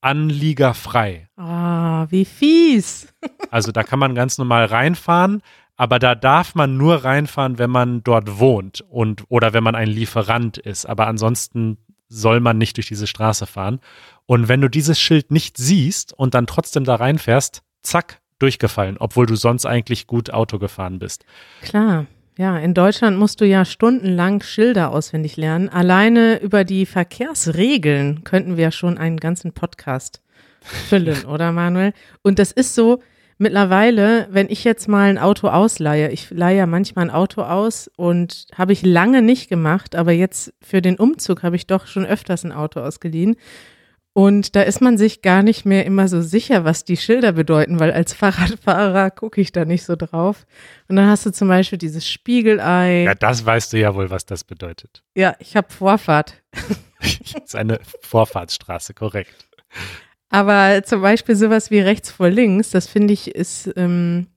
anliegerfrei. 0.00 1.28
Ah, 1.36 2.06
wie 2.10 2.24
fies. 2.24 3.12
also 3.50 3.72
da 3.72 3.82
kann 3.82 3.98
man 3.98 4.14
ganz 4.14 4.38
normal 4.38 4.66
reinfahren, 4.66 5.42
aber 5.80 5.98
da 5.98 6.14
darf 6.14 6.54
man 6.54 6.76
nur 6.76 7.06
reinfahren, 7.06 7.58
wenn 7.58 7.70
man 7.70 8.04
dort 8.04 8.38
wohnt 8.38 8.84
und 8.90 9.24
oder 9.30 9.54
wenn 9.54 9.64
man 9.64 9.74
ein 9.74 9.88
Lieferant 9.88 10.58
ist. 10.58 10.84
Aber 10.84 11.06
ansonsten 11.06 11.78
soll 12.06 12.40
man 12.40 12.58
nicht 12.58 12.76
durch 12.76 12.88
diese 12.88 13.06
Straße 13.06 13.46
fahren. 13.46 13.80
Und 14.26 14.48
wenn 14.48 14.60
du 14.60 14.68
dieses 14.68 15.00
Schild 15.00 15.30
nicht 15.30 15.56
siehst 15.56 16.12
und 16.12 16.34
dann 16.34 16.46
trotzdem 16.46 16.84
da 16.84 16.96
reinfährst, 16.96 17.62
zack, 17.80 18.20
durchgefallen, 18.38 18.98
obwohl 18.98 19.24
du 19.24 19.36
sonst 19.36 19.64
eigentlich 19.64 20.06
gut 20.06 20.30
Auto 20.30 20.58
gefahren 20.58 20.98
bist. 20.98 21.24
Klar. 21.62 22.04
Ja, 22.36 22.58
in 22.58 22.74
Deutschland 22.74 23.18
musst 23.18 23.40
du 23.40 23.46
ja 23.46 23.64
stundenlang 23.64 24.42
Schilder 24.42 24.90
auswendig 24.90 25.38
lernen. 25.38 25.70
Alleine 25.70 26.42
über 26.42 26.64
die 26.64 26.84
Verkehrsregeln 26.84 28.22
könnten 28.24 28.58
wir 28.58 28.64
ja 28.64 28.70
schon 28.70 28.98
einen 28.98 29.16
ganzen 29.16 29.52
Podcast 29.52 30.20
füllen, 30.60 31.24
oder 31.26 31.52
Manuel? 31.52 31.94
Und 32.20 32.38
das 32.38 32.52
ist 32.52 32.74
so, 32.74 33.00
mittlerweile, 33.40 34.28
wenn 34.30 34.48
ich 34.48 34.64
jetzt 34.64 34.86
mal 34.86 35.08
ein 35.08 35.18
Auto 35.18 35.48
ausleihe, 35.48 36.10
ich 36.10 36.30
leihe 36.30 36.58
ja 36.58 36.66
manchmal 36.66 37.06
ein 37.06 37.10
Auto 37.10 37.42
aus 37.42 37.90
und 37.96 38.46
habe 38.54 38.72
ich 38.72 38.82
lange 38.82 39.22
nicht 39.22 39.48
gemacht, 39.48 39.96
aber 39.96 40.12
jetzt 40.12 40.52
für 40.60 40.82
den 40.82 40.96
Umzug 40.96 41.42
habe 41.42 41.56
ich 41.56 41.66
doch 41.66 41.86
schon 41.86 42.04
öfters 42.04 42.44
ein 42.44 42.52
Auto 42.52 42.80
ausgeliehen. 42.80 43.36
Und 44.12 44.56
da 44.56 44.62
ist 44.62 44.80
man 44.80 44.98
sich 44.98 45.22
gar 45.22 45.42
nicht 45.42 45.64
mehr 45.64 45.86
immer 45.86 46.08
so 46.08 46.20
sicher, 46.20 46.64
was 46.64 46.84
die 46.84 46.96
Schilder 46.96 47.32
bedeuten, 47.32 47.78
weil 47.78 47.92
als 47.92 48.12
Fahrradfahrer 48.12 49.10
gucke 49.10 49.40
ich 49.40 49.52
da 49.52 49.64
nicht 49.64 49.84
so 49.84 49.94
drauf. 49.94 50.46
Und 50.88 50.96
dann 50.96 51.08
hast 51.08 51.24
du 51.26 51.30
zum 51.30 51.48
Beispiel 51.48 51.78
dieses 51.78 52.08
Spiegelei. 52.08 53.04
Ja, 53.04 53.14
das 53.14 53.46
weißt 53.46 53.72
du 53.72 53.78
ja 53.78 53.94
wohl, 53.94 54.10
was 54.10 54.26
das 54.26 54.42
bedeutet. 54.42 55.04
Ja, 55.14 55.36
ich 55.38 55.56
habe 55.56 55.72
Vorfahrt. 55.72 56.42
ist 57.44 57.54
eine 57.54 57.78
Vorfahrtsstraße, 58.02 58.94
korrekt. 58.94 59.48
Aber 60.30 60.84
zum 60.84 61.02
Beispiel 61.02 61.34
sowas 61.34 61.70
wie 61.70 61.80
rechts 61.80 62.10
vor 62.10 62.30
links, 62.30 62.70
das 62.70 62.86
finde 62.86 63.12
ich 63.12 63.34
ist, 63.34 63.70
ähm, 63.76 64.28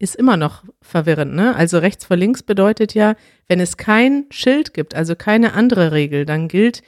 ist 0.00 0.16
immer 0.16 0.36
noch 0.36 0.64
verwirrend. 0.82 1.34
Ne? 1.34 1.54
Also 1.54 1.78
rechts 1.78 2.04
vor 2.04 2.16
links 2.16 2.42
bedeutet 2.42 2.92
ja, 2.94 3.14
wenn 3.46 3.60
es 3.60 3.76
kein 3.76 4.26
Schild 4.30 4.74
gibt, 4.74 4.94
also 4.94 5.14
keine 5.14 5.54
andere 5.54 5.92
Regel, 5.92 6.26
dann 6.26 6.48
gilt 6.48 6.82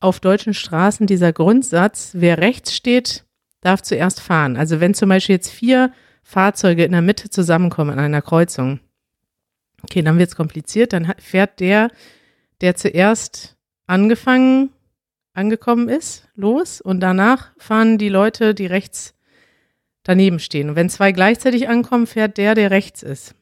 auf 0.00 0.20
deutschen 0.20 0.54
Straßen 0.54 1.06
dieser 1.06 1.32
Grundsatz, 1.32 2.10
wer 2.14 2.38
rechts 2.38 2.74
steht, 2.74 3.24
darf 3.60 3.80
zuerst 3.80 4.20
fahren. 4.20 4.56
Also 4.56 4.80
wenn 4.80 4.92
zum 4.92 5.08
Beispiel 5.08 5.36
jetzt 5.36 5.50
vier 5.50 5.92
Fahrzeuge 6.22 6.84
in 6.84 6.92
der 6.92 7.00
Mitte 7.00 7.30
zusammenkommen 7.30 7.90
an 7.90 8.00
einer 8.00 8.22
Kreuzung, 8.22 8.80
okay, 9.82 10.02
dann 10.02 10.18
wird 10.18 10.30
es 10.30 10.36
kompliziert, 10.36 10.92
dann 10.92 11.14
fährt 11.18 11.60
der, 11.60 11.90
der 12.60 12.74
zuerst 12.74 13.56
angefangen, 13.86 14.70
angekommen 15.34 15.88
ist, 15.88 16.28
los 16.34 16.80
und 16.80 17.00
danach 17.00 17.50
fahren 17.58 17.98
die 17.98 18.08
Leute, 18.08 18.54
die 18.54 18.66
rechts 18.66 19.14
daneben 20.04 20.38
stehen. 20.38 20.70
Und 20.70 20.76
wenn 20.76 20.88
zwei 20.88 21.12
gleichzeitig 21.12 21.68
ankommen, 21.68 22.06
fährt 22.06 22.38
der, 22.38 22.54
der 22.54 22.70
rechts 22.70 23.02
ist. 23.02 23.34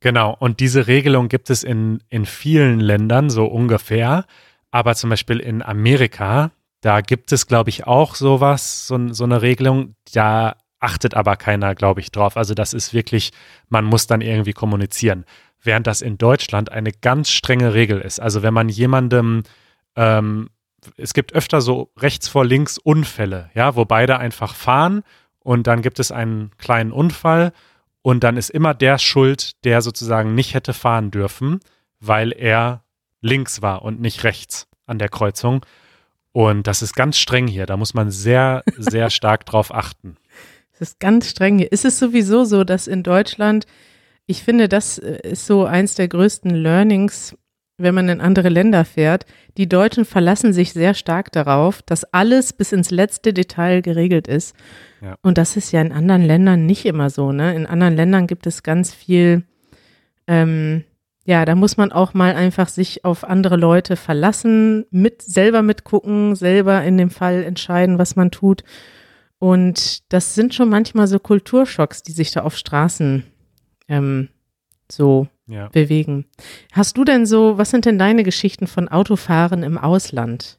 Genau, 0.00 0.34
und 0.38 0.60
diese 0.60 0.86
Regelung 0.86 1.28
gibt 1.28 1.50
es 1.50 1.62
in, 1.62 2.02
in 2.08 2.24
vielen 2.24 2.80
Ländern 2.80 3.30
so 3.30 3.46
ungefähr. 3.46 4.24
Aber 4.70 4.94
zum 4.94 5.10
Beispiel 5.10 5.40
in 5.40 5.62
Amerika, 5.62 6.52
da 6.80 7.02
gibt 7.02 7.32
es, 7.32 7.46
glaube 7.46 7.70
ich, 7.70 7.86
auch 7.86 8.14
sowas, 8.14 8.86
so, 8.86 9.12
so 9.12 9.24
eine 9.24 9.42
Regelung. 9.42 9.94
Da 10.12 10.56
achtet 10.78 11.14
aber 11.14 11.36
keiner, 11.36 11.74
glaube 11.74 12.00
ich, 12.00 12.10
drauf. 12.10 12.38
Also 12.38 12.54
das 12.54 12.72
ist 12.72 12.94
wirklich, 12.94 13.32
man 13.68 13.84
muss 13.84 14.06
dann 14.06 14.22
irgendwie 14.22 14.54
kommunizieren. 14.54 15.26
Während 15.62 15.86
das 15.86 16.00
in 16.00 16.16
Deutschland 16.16 16.72
eine 16.72 16.92
ganz 16.92 17.30
strenge 17.30 17.74
Regel 17.74 18.00
ist. 18.00 18.20
Also 18.20 18.42
wenn 18.42 18.54
man 18.54 18.70
jemandem, 18.70 19.42
ähm, 19.96 20.48
es 20.96 21.14
gibt 21.14 21.32
öfter 21.32 21.60
so 21.60 21.90
rechts 21.96 22.28
vor 22.28 22.44
links 22.44 22.78
Unfälle, 22.78 23.50
ja, 23.54 23.76
wo 23.76 23.84
beide 23.84 24.18
einfach 24.18 24.54
fahren 24.54 25.02
und 25.40 25.66
dann 25.66 25.82
gibt 25.82 25.98
es 25.98 26.12
einen 26.12 26.50
kleinen 26.58 26.92
Unfall 26.92 27.52
und 28.02 28.24
dann 28.24 28.36
ist 28.36 28.50
immer 28.50 28.74
der 28.74 28.98
schuld, 28.98 29.64
der 29.64 29.82
sozusagen 29.82 30.34
nicht 30.34 30.54
hätte 30.54 30.72
fahren 30.72 31.10
dürfen, 31.10 31.60
weil 32.00 32.32
er 32.32 32.84
links 33.20 33.62
war 33.62 33.82
und 33.82 34.00
nicht 34.00 34.24
rechts 34.24 34.66
an 34.86 34.98
der 34.98 35.08
Kreuzung. 35.08 35.64
Und 36.32 36.66
das 36.66 36.82
ist 36.82 36.94
ganz 36.94 37.18
streng 37.18 37.46
hier. 37.46 37.66
Da 37.66 37.76
muss 37.76 37.94
man 37.94 38.10
sehr, 38.10 38.62
sehr 38.76 39.10
stark 39.10 39.44
drauf 39.46 39.74
achten. 39.74 40.16
Das 40.78 40.90
ist 40.90 41.00
ganz 41.00 41.28
streng 41.28 41.58
hier. 41.58 41.72
Ist 41.72 41.84
es 41.84 41.98
sowieso 41.98 42.44
so, 42.44 42.64
dass 42.64 42.86
in 42.86 43.02
Deutschland, 43.02 43.66
ich 44.26 44.42
finde, 44.42 44.68
das 44.68 44.96
ist 44.96 45.46
so 45.46 45.64
eins 45.64 45.94
der 45.94 46.08
größten 46.08 46.54
Learnings, 46.54 47.36
wenn 47.80 47.94
man 47.94 48.08
in 48.08 48.20
andere 48.20 48.48
Länder 48.48 48.84
fährt. 48.84 49.26
Die 49.56 49.68
Deutschen 49.68 50.04
verlassen 50.04 50.52
sich 50.52 50.72
sehr 50.72 50.94
stark 50.94 51.32
darauf, 51.32 51.82
dass 51.82 52.04
alles 52.04 52.52
bis 52.52 52.72
ins 52.72 52.90
letzte 52.90 53.32
Detail 53.32 53.82
geregelt 53.82 54.28
ist. 54.28 54.54
Ja. 55.00 55.16
Und 55.22 55.38
das 55.38 55.56
ist 55.56 55.72
ja 55.72 55.80
in 55.80 55.92
anderen 55.92 56.22
Ländern 56.22 56.66
nicht 56.66 56.84
immer 56.84 57.10
so. 57.10 57.32
Ne? 57.32 57.54
In 57.54 57.66
anderen 57.66 57.96
Ländern 57.96 58.26
gibt 58.26 58.46
es 58.46 58.62
ganz 58.62 58.94
viel, 58.94 59.44
ähm, 60.26 60.84
ja, 61.24 61.44
da 61.44 61.54
muss 61.54 61.76
man 61.76 61.92
auch 61.92 62.14
mal 62.14 62.34
einfach 62.34 62.68
sich 62.68 63.04
auf 63.04 63.24
andere 63.24 63.56
Leute 63.56 63.96
verlassen, 63.96 64.86
mit 64.90 65.22
selber 65.22 65.62
mitgucken, 65.62 66.34
selber 66.34 66.82
in 66.82 66.98
dem 66.98 67.10
Fall 67.10 67.44
entscheiden, 67.44 67.98
was 67.98 68.16
man 68.16 68.30
tut. 68.30 68.64
Und 69.38 70.12
das 70.12 70.34
sind 70.34 70.54
schon 70.54 70.68
manchmal 70.68 71.06
so 71.06 71.18
Kulturschocks, 71.18 72.02
die 72.02 72.12
sich 72.12 72.30
da 72.30 72.42
auf 72.42 72.56
Straßen 72.56 73.24
ähm, 73.88 74.28
so 74.90 75.28
ja. 75.50 75.68
bewegen. 75.68 76.26
Hast 76.72 76.96
du 76.96 77.04
denn 77.04 77.26
so, 77.26 77.58
was 77.58 77.70
sind 77.70 77.84
denn 77.84 77.98
deine 77.98 78.24
Geschichten 78.24 78.66
von 78.66 78.88
Autofahren 78.88 79.62
im 79.62 79.78
Ausland? 79.78 80.58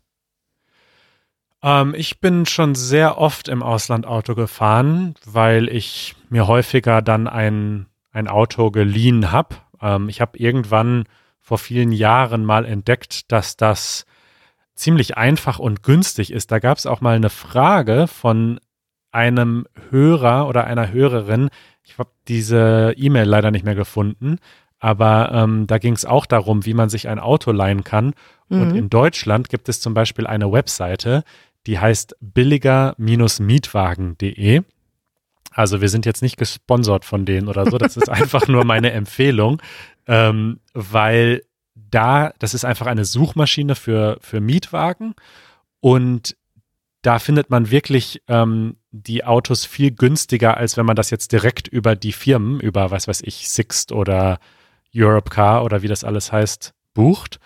Ähm, 1.64 1.94
ich 1.96 2.20
bin 2.20 2.46
schon 2.46 2.76
sehr 2.76 3.18
oft 3.18 3.48
im 3.48 3.64
Ausland 3.64 4.06
Auto 4.06 4.36
gefahren, 4.36 5.16
weil 5.26 5.70
ich 5.70 6.16
mir 6.30 6.48
häufiger 6.48 7.02
dann 7.02 7.28
ein, 7.28 7.88
ein 8.12 8.28
Auto 8.28 8.72
geliehen 8.72 9.32
habe. 9.32 9.56
Ähm, 9.82 10.10
ich 10.10 10.22
habe 10.22 10.38
irgendwann 10.38 11.06
vor 11.40 11.58
vielen 11.58 11.92
Jahren 11.92 12.46
mal 12.46 12.66
entdeckt, 12.66 13.32
dass 13.32 13.58
das 13.58 14.06
ziemlich 14.76 15.18
einfach 15.18 15.60
und 15.60 15.84
günstig 15.84 16.32
ist. 16.32 16.52
Da 16.52 16.60
gab 16.60 16.78
es 16.78 16.86
auch 16.86 17.02
mal 17.02 17.16
eine 17.16 17.30
Frage 17.30 18.08
von 18.08 18.60
einem 19.12 19.66
Hörer 19.90 20.48
oder 20.48 20.66
einer 20.66 20.92
Hörerin. 20.92 21.50
Ich 21.84 21.98
habe 21.98 22.10
diese 22.28 22.94
E-Mail 22.96 23.26
leider 23.26 23.52
nicht 23.52 23.66
mehr 23.66 23.76
gefunden, 23.76 24.38
aber 24.82 25.32
ähm, 25.32 25.66
da 25.68 25.78
ging 25.78 25.94
es 25.94 26.04
auch 26.06 26.26
darum, 26.26 26.66
wie 26.66 26.74
man 26.74 26.90
sich 26.90 27.08
ein 27.08 27.20
Auto 27.20 27.52
leihen 27.52 27.86
kann. 27.86 28.14
Mhm. 28.50 28.62
Und 28.62 28.76
in 28.76 28.90
Deutschland 28.90 29.48
gibt 29.48 29.70
es 29.70 29.80
zum 29.80 29.94
Beispiel 29.94 30.26
eine 30.26 30.52
Webseite, 30.52 31.24
die 31.68 31.78
heißt 31.80 32.16
billiger-mietwagen.de. 32.20 34.64
Also 35.54 35.82
wir 35.82 35.90
sind 35.90 36.08
jetzt 36.08 36.24
nicht 36.24 36.38
gesponsert 36.38 37.06
von 37.06 37.26
denen 37.26 37.48
oder 37.48 37.70
so, 37.70 37.78
das 37.78 37.96
ist 37.96 38.10
einfach 38.10 38.48
nur 38.48 38.66
meine 38.66 38.92
Empfehlung, 38.92 39.62
ähm, 40.08 40.62
weil 40.74 41.44
da, 41.76 42.34
das 42.40 42.56
ist 42.56 42.66
einfach 42.66 42.88
eine 42.88 43.06
Suchmaschine 43.06 43.76
für, 43.76 44.18
für 44.22 44.42
Mietwagen 44.42 45.14
und 45.80 46.36
da 47.04 47.20
findet 47.20 47.52
man 47.52 47.70
wirklich 47.70 48.24
ähm, 48.28 48.78
die 48.92 49.26
Autos 49.26 49.66
viel 49.66 49.92
günstiger, 49.92 50.58
als 50.58 50.76
wenn 50.78 50.88
man 50.88 50.96
das 50.96 51.12
jetzt 51.12 51.32
direkt 51.32 51.68
über 51.68 51.96
die 51.96 52.14
Firmen, 52.14 52.60
über 52.60 52.90
was 52.90 53.08
weiß 53.08 53.22
ich, 53.22 53.48
Sixt 53.50 53.92
oder 53.92 54.40
Europcar 54.96 55.64
oder 55.64 55.82
wie 55.82 55.88
das 55.88 56.04
alles 56.04 56.32
heißt, 56.32 56.74
bucht. 56.94 57.40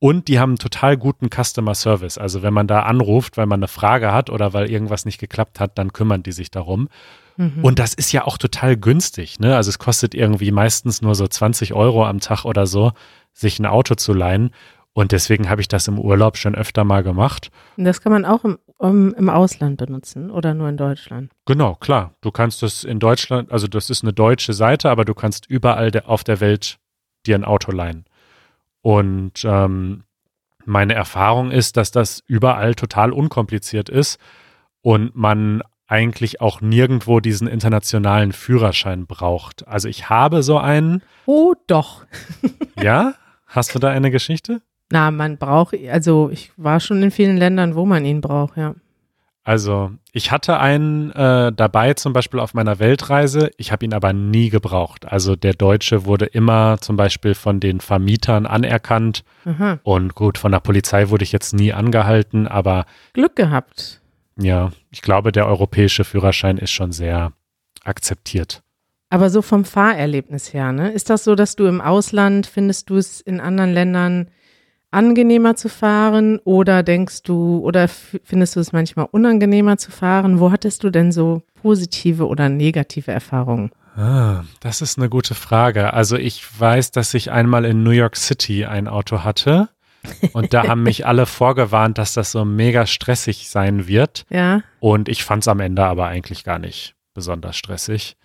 Und 0.00 0.28
die 0.28 0.38
haben 0.38 0.50
einen 0.50 0.58
total 0.58 0.96
guten 0.96 1.28
Customer 1.28 1.74
Service. 1.74 2.18
Also 2.18 2.42
wenn 2.42 2.54
man 2.54 2.68
da 2.68 2.82
anruft, 2.82 3.36
weil 3.36 3.46
man 3.46 3.60
eine 3.60 3.68
Frage 3.68 4.12
hat 4.12 4.30
oder 4.30 4.52
weil 4.52 4.70
irgendwas 4.70 5.04
nicht 5.04 5.18
geklappt 5.18 5.58
hat, 5.58 5.76
dann 5.76 5.92
kümmern 5.92 6.22
die 6.22 6.32
sich 6.32 6.50
darum. 6.50 6.88
Mhm. 7.36 7.64
Und 7.64 7.78
das 7.78 7.94
ist 7.94 8.12
ja 8.12 8.24
auch 8.24 8.38
total 8.38 8.76
günstig. 8.76 9.40
Ne? 9.40 9.56
Also 9.56 9.70
es 9.70 9.78
kostet 9.78 10.14
irgendwie 10.14 10.52
meistens 10.52 11.02
nur 11.02 11.14
so 11.14 11.26
20 11.26 11.74
Euro 11.74 12.06
am 12.06 12.20
Tag 12.20 12.44
oder 12.44 12.66
so, 12.66 12.92
sich 13.32 13.58
ein 13.58 13.66
Auto 13.66 13.96
zu 13.96 14.12
leihen. 14.12 14.50
Und 14.92 15.12
deswegen 15.12 15.48
habe 15.48 15.60
ich 15.60 15.68
das 15.68 15.88
im 15.88 15.98
Urlaub 15.98 16.36
schon 16.36 16.54
öfter 16.54 16.84
mal 16.84 17.02
gemacht. 17.02 17.50
Und 17.76 17.84
das 17.84 18.00
kann 18.00 18.12
man 18.12 18.24
auch 18.24 18.44
im, 18.44 18.58
um, 18.78 19.14
im 19.14 19.28
Ausland 19.28 19.76
benutzen 19.76 20.30
oder 20.30 20.54
nur 20.54 20.68
in 20.68 20.76
Deutschland? 20.76 21.30
Genau, 21.44 21.74
klar. 21.74 22.14
Du 22.20 22.30
kannst 22.30 22.62
das 22.62 22.84
in 22.84 22.98
Deutschland, 22.98 23.52
also 23.52 23.66
das 23.66 23.90
ist 23.90 24.02
eine 24.02 24.12
deutsche 24.12 24.52
Seite, 24.52 24.90
aber 24.90 25.04
du 25.04 25.14
kannst 25.14 25.46
überall 25.46 25.90
de, 25.90 26.02
auf 26.02 26.24
der 26.24 26.40
Welt 26.40 26.78
dir 27.28 27.36
ein 27.36 27.44
Auto 27.44 27.72
leihen. 27.72 28.04
Und 28.82 29.44
ähm, 29.44 30.04
meine 30.64 30.94
Erfahrung 30.94 31.50
ist, 31.50 31.76
dass 31.76 31.90
das 31.90 32.22
überall 32.26 32.74
total 32.74 33.12
unkompliziert 33.12 33.88
ist 33.88 34.18
und 34.82 35.16
man 35.16 35.62
eigentlich 35.86 36.40
auch 36.40 36.60
nirgendwo 36.60 37.20
diesen 37.20 37.48
internationalen 37.48 38.32
Führerschein 38.32 39.06
braucht. 39.06 39.66
Also 39.66 39.88
ich 39.88 40.10
habe 40.10 40.42
so 40.42 40.58
einen. 40.58 41.02
Oh, 41.24 41.54
doch. 41.66 42.04
ja? 42.80 43.14
Hast 43.46 43.74
du 43.74 43.78
da 43.78 43.88
eine 43.88 44.10
Geschichte? 44.10 44.60
Na, 44.90 45.10
man 45.10 45.38
braucht, 45.38 45.74
also 45.90 46.30
ich 46.30 46.52
war 46.56 46.80
schon 46.80 47.02
in 47.02 47.10
vielen 47.10 47.36
Ländern, 47.38 47.74
wo 47.74 47.86
man 47.86 48.04
ihn 48.04 48.20
braucht, 48.20 48.56
ja. 48.56 48.74
Also 49.48 49.92
ich 50.12 50.30
hatte 50.30 50.60
einen 50.60 51.10
äh, 51.12 51.50
dabei, 51.54 51.94
zum 51.94 52.12
Beispiel 52.12 52.38
auf 52.38 52.52
meiner 52.52 52.80
Weltreise. 52.80 53.50
Ich 53.56 53.72
habe 53.72 53.82
ihn 53.82 53.94
aber 53.94 54.12
nie 54.12 54.50
gebraucht. 54.50 55.06
Also 55.10 55.36
der 55.36 55.54
Deutsche 55.54 56.04
wurde 56.04 56.26
immer 56.26 56.76
zum 56.82 56.96
Beispiel 56.96 57.34
von 57.34 57.58
den 57.58 57.80
Vermietern 57.80 58.44
anerkannt. 58.44 59.24
Aha. 59.46 59.78
Und 59.84 60.14
gut, 60.14 60.36
von 60.36 60.52
der 60.52 60.60
Polizei 60.60 61.08
wurde 61.08 61.24
ich 61.24 61.32
jetzt 61.32 61.54
nie 61.54 61.72
angehalten, 61.72 62.46
aber. 62.46 62.84
Glück 63.14 63.36
gehabt. 63.36 64.02
Ja, 64.38 64.70
ich 64.90 65.00
glaube, 65.00 65.32
der 65.32 65.46
europäische 65.46 66.04
Führerschein 66.04 66.58
ist 66.58 66.72
schon 66.72 66.92
sehr 66.92 67.32
akzeptiert. 67.84 68.62
Aber 69.08 69.30
so 69.30 69.40
vom 69.40 69.64
Fahrerlebnis 69.64 70.52
her, 70.52 70.72
ne? 70.72 70.92
Ist 70.92 71.08
das 71.08 71.24
so, 71.24 71.34
dass 71.34 71.56
du 71.56 71.64
im 71.64 71.80
Ausland 71.80 72.46
findest 72.46 72.90
du 72.90 72.96
es 72.96 73.22
in 73.22 73.40
anderen 73.40 73.72
Ländern 73.72 74.28
angenehmer 74.90 75.56
zu 75.56 75.68
fahren 75.68 76.38
oder 76.44 76.82
denkst 76.82 77.22
du 77.22 77.58
oder 77.58 77.88
findest 77.88 78.56
du 78.56 78.60
es 78.60 78.72
manchmal 78.72 79.06
unangenehmer 79.10 79.76
zu 79.76 79.90
fahren? 79.90 80.40
Wo 80.40 80.50
hattest 80.50 80.84
du 80.84 80.90
denn 80.90 81.12
so 81.12 81.42
positive 81.62 82.26
oder 82.26 82.48
negative 82.48 83.12
Erfahrungen? 83.12 83.70
Ah, 83.96 84.44
das 84.60 84.80
ist 84.80 84.98
eine 84.98 85.08
gute 85.08 85.34
Frage. 85.34 85.92
Also 85.92 86.16
ich 86.16 86.42
weiß, 86.58 86.92
dass 86.92 87.14
ich 87.14 87.30
einmal 87.30 87.64
in 87.64 87.82
New 87.82 87.90
York 87.90 88.16
City 88.16 88.64
ein 88.64 88.88
Auto 88.88 89.24
hatte 89.24 89.68
und 90.32 90.54
da 90.54 90.66
haben 90.66 90.82
mich 90.82 91.06
alle 91.06 91.26
vorgewarnt, 91.26 91.98
dass 91.98 92.12
das 92.12 92.32
so 92.32 92.44
mega 92.44 92.86
stressig 92.86 93.48
sein 93.48 93.86
wird. 93.86 94.24
Ja. 94.38 94.62
Und 94.80 95.08
ich 95.08 95.24
fand 95.24 95.42
es 95.42 95.48
am 95.48 95.58
Ende 95.60 95.84
aber 95.84 96.06
eigentlich 96.06 96.44
gar 96.44 96.58
nicht 96.58 96.94
besonders 97.12 97.56
stressig. 97.56 98.16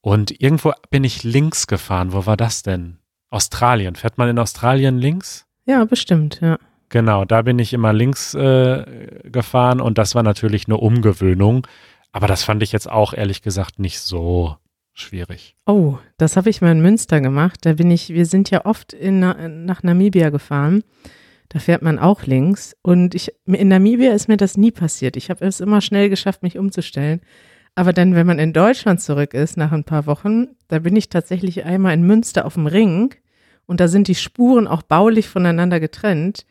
Und 0.00 0.40
irgendwo 0.40 0.72
bin 0.90 1.04
ich 1.04 1.22
links 1.22 1.66
gefahren. 1.66 2.12
Wo 2.12 2.26
war 2.26 2.36
das 2.36 2.62
denn? 2.62 2.98
Australien. 3.30 3.94
Fährt 3.94 4.18
man 4.18 4.28
in 4.28 4.38
Australien 4.38 4.98
links? 4.98 5.46
Ja, 5.70 5.84
bestimmt, 5.84 6.40
ja. 6.42 6.58
Genau, 6.88 7.24
da 7.24 7.42
bin 7.42 7.60
ich 7.60 7.72
immer 7.72 7.92
links 7.92 8.34
äh, 8.34 8.84
gefahren 9.22 9.80
und 9.80 9.98
das 9.98 10.16
war 10.16 10.24
natürlich 10.24 10.66
eine 10.66 10.78
Umgewöhnung. 10.78 11.64
Aber 12.10 12.26
das 12.26 12.42
fand 12.42 12.64
ich 12.64 12.72
jetzt 12.72 12.90
auch 12.90 13.14
ehrlich 13.14 13.40
gesagt 13.40 13.78
nicht 13.78 14.00
so 14.00 14.56
schwierig. 14.94 15.54
Oh, 15.66 15.98
das 16.18 16.36
habe 16.36 16.50
ich 16.50 16.60
mal 16.60 16.72
in 16.72 16.82
Münster 16.82 17.20
gemacht. 17.20 17.60
Da 17.62 17.74
bin 17.74 17.88
ich, 17.92 18.08
wir 18.08 18.26
sind 18.26 18.50
ja 18.50 18.66
oft 18.66 18.92
in, 18.92 19.20
nach 19.20 19.84
Namibia 19.84 20.30
gefahren. 20.30 20.82
Da 21.50 21.60
fährt 21.60 21.82
man 21.82 22.00
auch 22.00 22.24
links. 22.24 22.74
Und 22.82 23.14
ich, 23.14 23.32
in 23.46 23.68
Namibia 23.68 24.12
ist 24.12 24.26
mir 24.26 24.38
das 24.38 24.56
nie 24.56 24.72
passiert. 24.72 25.16
Ich 25.16 25.30
habe 25.30 25.46
es 25.46 25.60
immer 25.60 25.80
schnell 25.80 26.08
geschafft, 26.08 26.42
mich 26.42 26.58
umzustellen. 26.58 27.20
Aber 27.76 27.92
dann, 27.92 28.16
wenn 28.16 28.26
man 28.26 28.40
in 28.40 28.52
Deutschland 28.52 29.00
zurück 29.00 29.34
ist, 29.34 29.56
nach 29.56 29.70
ein 29.70 29.84
paar 29.84 30.06
Wochen, 30.06 30.48
da 30.66 30.80
bin 30.80 30.96
ich 30.96 31.10
tatsächlich 31.10 31.64
einmal 31.64 31.94
in 31.94 32.02
Münster 32.02 32.44
auf 32.44 32.54
dem 32.54 32.66
Ring 32.66 33.14
und 33.70 33.78
da 33.78 33.86
sind 33.86 34.08
die 34.08 34.16
Spuren 34.16 34.66
auch 34.66 34.82
baulich 34.82 35.28
voneinander 35.28 35.78
getrennt, 35.78 36.44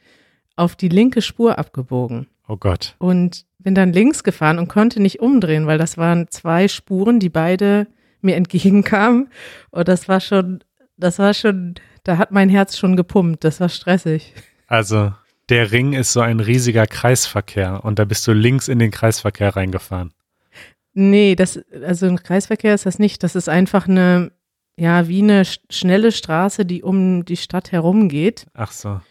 auf 0.56 0.78
die 0.78 0.88
linke 0.88 1.22
Spur 1.22 1.60
abgebogen. 1.60 2.28
Oh 2.48 2.56
Gott. 2.56 2.96
Und 2.98 3.46
bin 3.58 3.76
dann 3.76 3.92
links 3.92 4.24
gefahren 4.24 4.58
und 4.58 4.70
konnte 4.70 5.02
nicht 5.02 5.20
umdrehen, 5.20 5.68
weil 5.68 5.78
das 5.78 5.98
waren 5.98 6.30
zwei 6.30 6.70
Spuren, 6.70 7.20
die 7.20 7.28
beide 7.28 7.88
mir 8.22 8.38
entgegenkamen. 8.38 9.28
Und 9.72 9.90
das 9.90 10.08
war 10.08 10.22
schon, 10.22 10.64
das 10.96 11.20
war 11.20 11.34
schon, 11.34 11.76
da 12.06 12.18
hat 12.18 12.32
mein 12.32 12.48
Herz 12.48 12.78
schon 12.78 12.96
gepumpt. 12.96 13.44
Das 13.44 13.60
war 13.60 13.68
stressig. 13.68 14.34
Also 14.68 15.12
der 15.50 15.74
Ring 15.74 15.92
ist 15.92 16.14
so 16.14 16.22
ein 16.22 16.40
riesiger 16.40 16.88
Kreisverkehr 16.88 17.84
und 17.84 18.00
da 18.00 18.06
bist 18.06 18.26
du 18.28 18.32
links 18.32 18.70
in 18.70 18.80
den 18.80 18.92
Kreisverkehr 18.92 19.58
reingefahren. 19.58 20.14
Nee, 20.94 21.36
das, 21.36 21.60
also 21.84 22.06
ein 22.06 22.24
Kreisverkehr 22.24 22.76
ist 22.76 22.86
das 22.86 22.98
nicht. 22.98 23.24
Das 23.24 23.36
ist 23.36 23.50
einfach 23.50 23.90
eine, 23.90 24.32
ja, 24.80 25.08
wie 25.10 25.22
eine 25.22 25.44
schnelle 25.70 26.12
Straße, 26.12 26.66
die 26.66 26.84
um 26.84 27.26
die 27.26 27.38
Stadt 27.38 27.72
herum 27.72 28.08
geht. 28.08 28.48
Ach 28.54 28.72
so. 28.72 29.02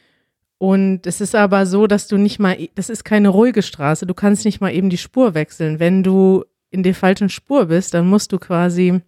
Und 0.56 1.06
es 1.06 1.20
ist 1.20 1.34
aber 1.34 1.66
so, 1.66 1.86
dass 1.86 2.08
du 2.08 2.16
nicht 2.16 2.38
mal, 2.38 2.56
das 2.74 2.88
ist 2.88 3.04
keine 3.04 3.28
ruhige 3.28 3.62
Straße, 3.62 4.06
du 4.06 4.14
kannst 4.14 4.44
nicht 4.44 4.60
mal 4.60 4.72
eben 4.72 4.90
die 4.90 4.98
Spur 4.98 5.34
wechseln. 5.34 5.78
Wenn 5.78 6.02
du 6.02 6.44
in 6.70 6.82
der 6.82 6.94
falschen 6.94 7.28
Spur 7.28 7.66
bist, 7.66 7.94
dann 7.94 8.08
musst 8.08 8.32
du 8.32 8.38
quasi, 8.38 9.00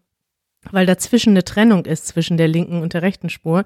weil 0.70 0.86
dazwischen 0.86 1.30
eine 1.30 1.44
Trennung 1.44 1.86
ist 1.86 2.06
zwischen 2.06 2.36
der 2.36 2.46
linken 2.46 2.82
und 2.82 2.92
der 2.92 3.02
rechten 3.02 3.30
Spur, 3.30 3.64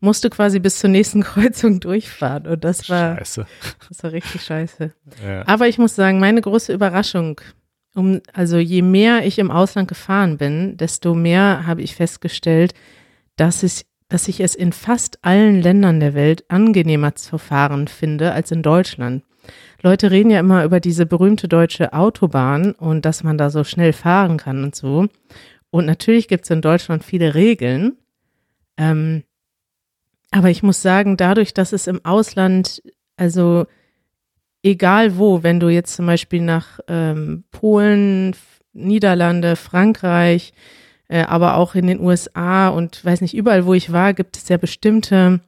musst 0.00 0.24
du 0.24 0.30
quasi 0.30 0.58
bis 0.58 0.80
zur 0.80 0.90
nächsten 0.90 1.22
Kreuzung 1.22 1.78
durchfahren. 1.78 2.48
Und 2.48 2.64
das 2.64 2.90
war, 2.90 3.16
scheiße. 3.16 3.46
das 3.88 4.02
war 4.02 4.12
richtig 4.12 4.42
scheiße. 4.42 4.92
Ja. 5.24 5.46
Aber 5.46 5.68
ich 5.68 5.78
muss 5.78 5.94
sagen, 5.94 6.18
meine 6.18 6.40
große 6.40 6.72
Überraschung, 6.72 7.40
um, 7.94 8.20
also 8.32 8.58
je 8.58 8.82
mehr 8.82 9.26
ich 9.26 9.38
im 9.38 9.50
Ausland 9.50 9.88
gefahren 9.88 10.38
bin, 10.38 10.76
desto 10.76 11.14
mehr 11.14 11.66
habe 11.66 11.82
ich 11.82 11.94
festgestellt, 11.94 12.74
dass 13.36 13.62
es 13.62 13.86
dass 14.12 14.28
ich 14.28 14.40
es 14.40 14.54
in 14.54 14.72
fast 14.72 15.24
allen 15.24 15.62
Ländern 15.62 15.98
der 15.98 16.12
Welt 16.12 16.44
angenehmer 16.48 17.14
zu 17.14 17.38
fahren 17.38 17.88
finde 17.88 18.32
als 18.32 18.50
in 18.50 18.62
Deutschland. 18.62 19.24
Leute 19.82 20.10
reden 20.10 20.30
ja 20.30 20.38
immer 20.38 20.64
über 20.64 20.80
diese 20.80 21.06
berühmte 21.06 21.48
deutsche 21.48 21.94
Autobahn 21.94 22.72
und 22.72 23.06
dass 23.06 23.24
man 23.24 23.38
da 23.38 23.48
so 23.48 23.64
schnell 23.64 23.94
fahren 23.94 24.36
kann 24.36 24.62
und 24.64 24.76
so. 24.76 25.06
Und 25.70 25.86
natürlich 25.86 26.28
gibt 26.28 26.44
es 26.44 26.50
in 26.50 26.60
Deutschland 26.60 27.04
viele 27.04 27.34
Regeln. 27.34 27.96
Ähm, 28.76 29.24
aber 30.30 30.50
ich 30.50 30.62
muss 30.62 30.82
sagen, 30.82 31.16
dadurch, 31.16 31.54
dass 31.54 31.72
es 31.72 31.86
im 31.86 32.04
Ausland, 32.04 32.82
also 33.16 33.64
egal 34.62 35.18
wo, 35.18 35.42
wenn 35.42 35.60
du 35.60 35.68
jetzt 35.68 35.94
zum 35.94 36.06
Beispiel 36.06 36.40
nach 36.40 36.80
ähm, 36.88 37.44
Polen, 37.50 38.34
Niederlande, 38.72 39.56
Frankreich, 39.56 40.54
äh, 41.08 41.22
aber 41.22 41.56
auch 41.56 41.74
in 41.74 41.86
den 41.86 42.00
USA 42.00 42.68
und 42.68 43.04
weiß 43.04 43.20
nicht, 43.20 43.34
überall, 43.34 43.66
wo 43.66 43.74
ich 43.74 43.92
war, 43.92 44.14
gibt 44.14 44.36
es 44.36 44.48
ja 44.48 44.56
bestimmte 44.56 45.40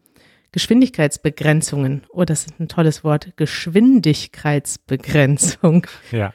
Geschwindigkeitsbegrenzungen. 0.52 2.02
Oh, 2.10 2.24
das 2.24 2.46
ist 2.46 2.60
ein 2.60 2.68
tolles 2.68 3.02
Wort. 3.02 3.32
Geschwindigkeitsbegrenzung. 3.36 5.86
Ja. 6.12 6.32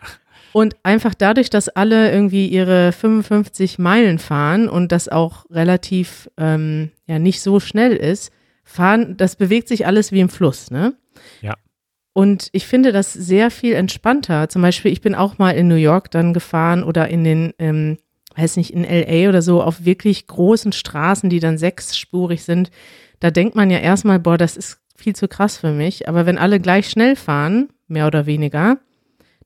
Und 0.51 0.75
einfach 0.81 1.13
dadurch, 1.13 1.51
dass 1.51 1.69
alle 1.69 2.11
irgendwie 2.11 2.47
ihre 2.47 2.91
55 2.91 3.77
Meilen 3.77 4.17
fahren 4.17 4.67
und 4.67 4.91
das 4.91 5.07
auch 5.07 5.45
relativ 5.51 6.27
ähm, 6.37 6.89
ja 7.05 7.19
nicht 7.19 7.41
so 7.41 7.59
schnell 7.59 7.95
ist, 7.95 8.31
fahren, 8.63 9.15
das 9.15 9.35
bewegt 9.35 9.67
sich 9.67 9.85
alles 9.85 10.11
wie 10.11 10.21
im 10.21 10.29
Fluss, 10.29 10.71
ne? 10.71 10.95
Ja. 11.41 11.55
Und 12.19 12.49
ich 12.51 12.67
finde 12.67 12.91
das 12.91 13.13
sehr 13.13 13.49
viel 13.49 13.75
entspannter. 13.75 14.49
Zum 14.49 14.61
Beispiel, 14.61 14.91
ich 14.91 14.99
bin 14.99 15.15
auch 15.15 15.37
mal 15.37 15.51
in 15.51 15.69
New 15.69 15.75
York 15.75 16.11
dann 16.11 16.33
gefahren 16.33 16.83
oder 16.83 17.07
in 17.07 17.23
den 17.23 17.53
ähm, 17.59 17.97
weiß 18.35 18.57
nicht, 18.57 18.73
in 18.73 18.83
LA 18.83 19.29
oder 19.29 19.41
so 19.41 19.63
auf 19.63 19.85
wirklich 19.85 20.27
großen 20.27 20.73
Straßen, 20.73 21.29
die 21.29 21.39
dann 21.39 21.57
sechsspurig 21.57 22.43
sind, 22.43 22.71
da 23.21 23.31
denkt 23.31 23.55
man 23.55 23.69
ja 23.69 23.79
erstmal, 23.79 24.19
boah, 24.19 24.37
das 24.37 24.57
ist 24.57 24.79
viel 24.97 25.15
zu 25.15 25.29
krass 25.29 25.57
für 25.57 25.71
mich. 25.71 26.09
Aber 26.09 26.25
wenn 26.25 26.37
alle 26.37 26.59
gleich 26.59 26.89
schnell 26.89 27.15
fahren, 27.15 27.69
mehr 27.87 28.07
oder 28.07 28.25
weniger, 28.25 28.79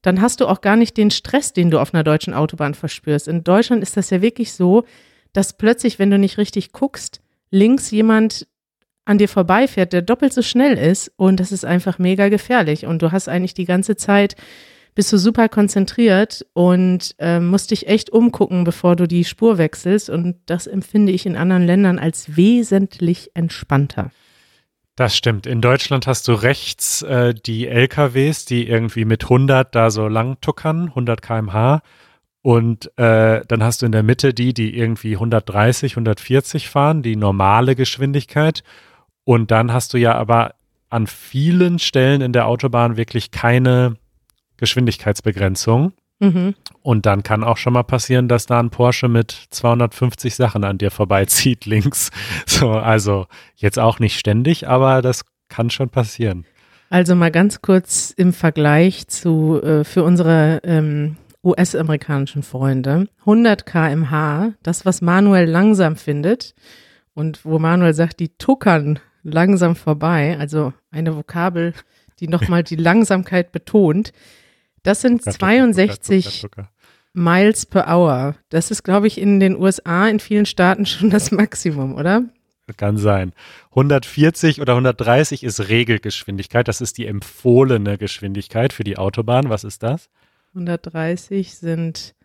dann 0.02 0.20
hast 0.20 0.42
du 0.42 0.48
auch 0.48 0.62
gar 0.62 0.76
nicht 0.76 0.98
den 0.98 1.12
Stress, 1.12 1.54
den 1.54 1.70
du 1.70 1.80
auf 1.80 1.94
einer 1.94 2.04
deutschen 2.04 2.34
Autobahn 2.34 2.74
verspürst. 2.74 3.28
In 3.28 3.44
Deutschland 3.44 3.84
ist 3.84 3.98
das 3.98 4.10
ja 4.10 4.24
wirklich 4.24 4.54
so, 4.54 4.84
dass 5.32 5.58
plötzlich, 5.58 6.00
wenn 6.00 6.10
du 6.10 6.18
nicht 6.18 6.40
richtig 6.40 6.72
guckst, 6.72 7.22
links 7.52 7.92
jemand 7.92 8.48
an 9.06 9.18
dir 9.18 9.28
vorbeifährt, 9.28 9.94
der 9.94 10.02
doppelt 10.02 10.34
so 10.34 10.42
schnell 10.42 10.78
ist 10.78 11.12
und 11.18 11.40
das 11.40 11.52
ist 11.52 11.66
einfach 11.66 12.00
mega 12.00 12.30
gefährlich. 12.30 12.86
Und 12.86 13.02
du 13.02 13.12
hast 13.12 13.28
eigentlich 13.28 13.54
die 13.54 13.66
ganze 13.66 13.96
Zeit 13.96 14.36
bist 14.96 15.12
du 15.12 15.18
super 15.18 15.50
konzentriert 15.50 16.46
und 16.54 17.16
äh, 17.18 17.40
musst 17.40 17.72
dich 17.72 17.88
echt 17.88 18.12
umgucken, 18.12 18.64
bevor 18.64 18.96
du 18.96 19.08
die 19.08 19.24
Spur 19.24 19.58
wechselst. 19.58 20.10
Und 20.10 20.36
das 20.46 20.68
empfinde 20.68 21.12
ich 21.12 21.26
in 21.26 21.36
anderen 21.36 21.66
Ländern 21.66 22.00
als 22.00 22.38
wesentlich 22.38 23.32
entspannter. 23.34 24.12
Das 24.96 25.18
stimmt. 25.18 25.48
In 25.48 25.62
Deutschland 25.62 26.06
hast 26.06 26.28
du 26.28 26.34
rechts 26.34 27.02
äh, 27.02 27.34
die 27.34 27.68
LKWs, 27.68 28.46
die 28.46 28.68
irgendwie 28.68 29.06
mit 29.06 29.24
100 29.24 29.74
da 29.74 29.90
so 29.90 30.08
lang 30.08 30.38
tuckern, 30.42 30.90
100 30.90 31.22
km/h. 31.24 31.82
Und 32.44 32.92
äh, 33.00 33.42
dann 33.48 33.64
hast 33.64 33.82
du 33.82 33.86
in 33.88 33.92
der 33.92 34.04
Mitte 34.04 34.34
die, 34.34 34.54
die 34.54 34.78
irgendwie 34.78 35.14
130, 35.14 35.94
140 35.94 36.70
fahren, 36.70 37.02
die 37.02 37.16
normale 37.16 37.76
Geschwindigkeit. 37.76 38.64
Und 39.26 39.52
dann 39.52 39.72
hast 39.72 39.94
du 39.94 39.98
ja 39.98 40.16
aber 40.16 40.56
an 40.90 41.08
vielen 41.08 41.80
Stellen 41.80 42.22
in 42.22 42.34
der 42.34 42.48
Autobahn 42.48 42.98
wirklich 42.98 43.32
keine 43.32 43.96
Geschwindigkeitsbegrenzung. 44.58 45.94
Mhm. 46.20 46.56
Und 46.82 47.06
dann 47.06 47.24
kann 47.24 47.44
auch 47.44 47.58
schon 47.58 47.74
mal 47.74 47.84
passieren, 47.84 48.28
dass 48.28 48.46
da 48.46 48.60
ein 48.60 48.70
Porsche 48.70 49.08
mit 49.08 49.48
250 49.50 50.36
Sachen 50.36 50.64
an 50.64 50.78
dir 50.78 50.92
vorbeizieht 50.92 51.66
links. 51.66 52.12
So, 52.46 52.72
also 52.72 53.26
jetzt 53.56 53.80
auch 53.80 54.00
nicht 54.00 54.20
ständig, 54.20 54.68
aber 54.68 55.02
das 55.02 55.26
kann 55.50 55.70
schon 55.70 55.90
passieren. 55.90 56.46
Also 56.90 57.16
mal 57.16 57.32
ganz 57.32 57.62
kurz 57.62 58.14
im 58.16 58.34
Vergleich 58.34 59.08
zu 59.08 59.60
äh, 59.64 59.84
für 59.84 60.04
unsere 60.04 60.62
ähm, 60.64 61.18
US-amerikanischen 61.44 62.44
Freunde 62.44 63.08
100 63.22 63.66
km/h, 63.66 64.54
das 64.62 64.86
was 64.86 65.02
Manuel 65.02 65.50
langsam 65.50 65.96
findet 65.96 66.54
und 67.16 67.44
wo 67.44 67.60
Manuel 67.60 67.94
sagt, 67.94 68.20
die 68.20 68.30
tuckern 68.38 69.00
langsam 69.24 69.76
vorbei, 69.76 70.38
also 70.38 70.74
eine 70.92 71.16
Vokabel, 71.16 71.74
die 72.20 72.28
nochmal 72.28 72.64
die 72.64 72.76
Langsamkeit 72.76 73.52
betont. 73.52 74.14
Das 74.84 75.02
sind 75.02 75.24
62 75.24 76.46
Miles 77.14 77.66
per 77.66 77.88
Hour. 77.88 78.36
Das 78.50 78.72
ist, 78.72 78.84
glaube 78.84 79.08
ich, 79.08 79.20
in 79.20 79.40
den 79.40 79.56
USA 79.56 80.08
in 80.08 80.20
vielen 80.20 80.46
Staaten 80.46 80.86
schon 80.86 81.10
das 81.10 81.32
Maximum, 81.32 81.96
oder? 81.96 82.24
Kann 82.78 82.98
sein. 82.98 83.34
140 83.72 84.62
oder 84.62 84.74
130 84.74 85.44
ist 85.44 85.68
Regelgeschwindigkeit. 85.68 86.68
Das 86.68 86.82
ist 86.82 86.98
die 86.98 87.06
empfohlene 87.06 87.98
Geschwindigkeit 87.98 88.72
für 88.72 88.86
die 88.86 88.98
Autobahn. 88.98 89.50
Was 89.50 89.64
ist 89.64 89.84
das? 89.84 90.10
130 90.54 91.56
sind 91.56 92.16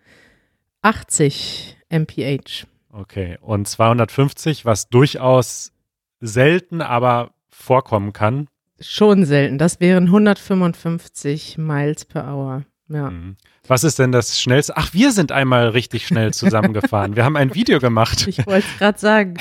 80 0.82 1.76
mph. 1.90 2.66
Okay. 2.92 3.36
Und 3.40 3.66
250, 3.66 4.64
was 4.64 4.88
durchaus 4.88 5.72
selten, 6.20 6.82
aber 6.82 7.30
vorkommen 7.48 8.12
kann, 8.12 8.48
Schon 8.80 9.24
selten. 9.24 9.58
Das 9.58 9.80
wären 9.80 10.04
155 10.04 11.58
Miles 11.58 12.04
per 12.04 12.32
Hour. 12.32 12.64
Ja. 12.88 13.10
Mhm. 13.10 13.36
Was 13.66 13.84
ist 13.84 13.98
denn 13.98 14.12
das 14.12 14.40
schnellste? 14.40 14.76
Ach, 14.76 14.94
wir 14.94 15.10
sind 15.12 15.32
einmal 15.32 15.70
richtig 15.70 16.06
schnell 16.06 16.32
zusammengefahren. 16.32 17.16
wir 17.16 17.24
haben 17.24 17.36
ein 17.36 17.54
Video 17.54 17.80
gemacht. 17.80 18.26
Ich 18.28 18.46
wollte 18.46 18.66
es 18.66 18.78
gerade 18.78 18.98
sagen. 18.98 19.34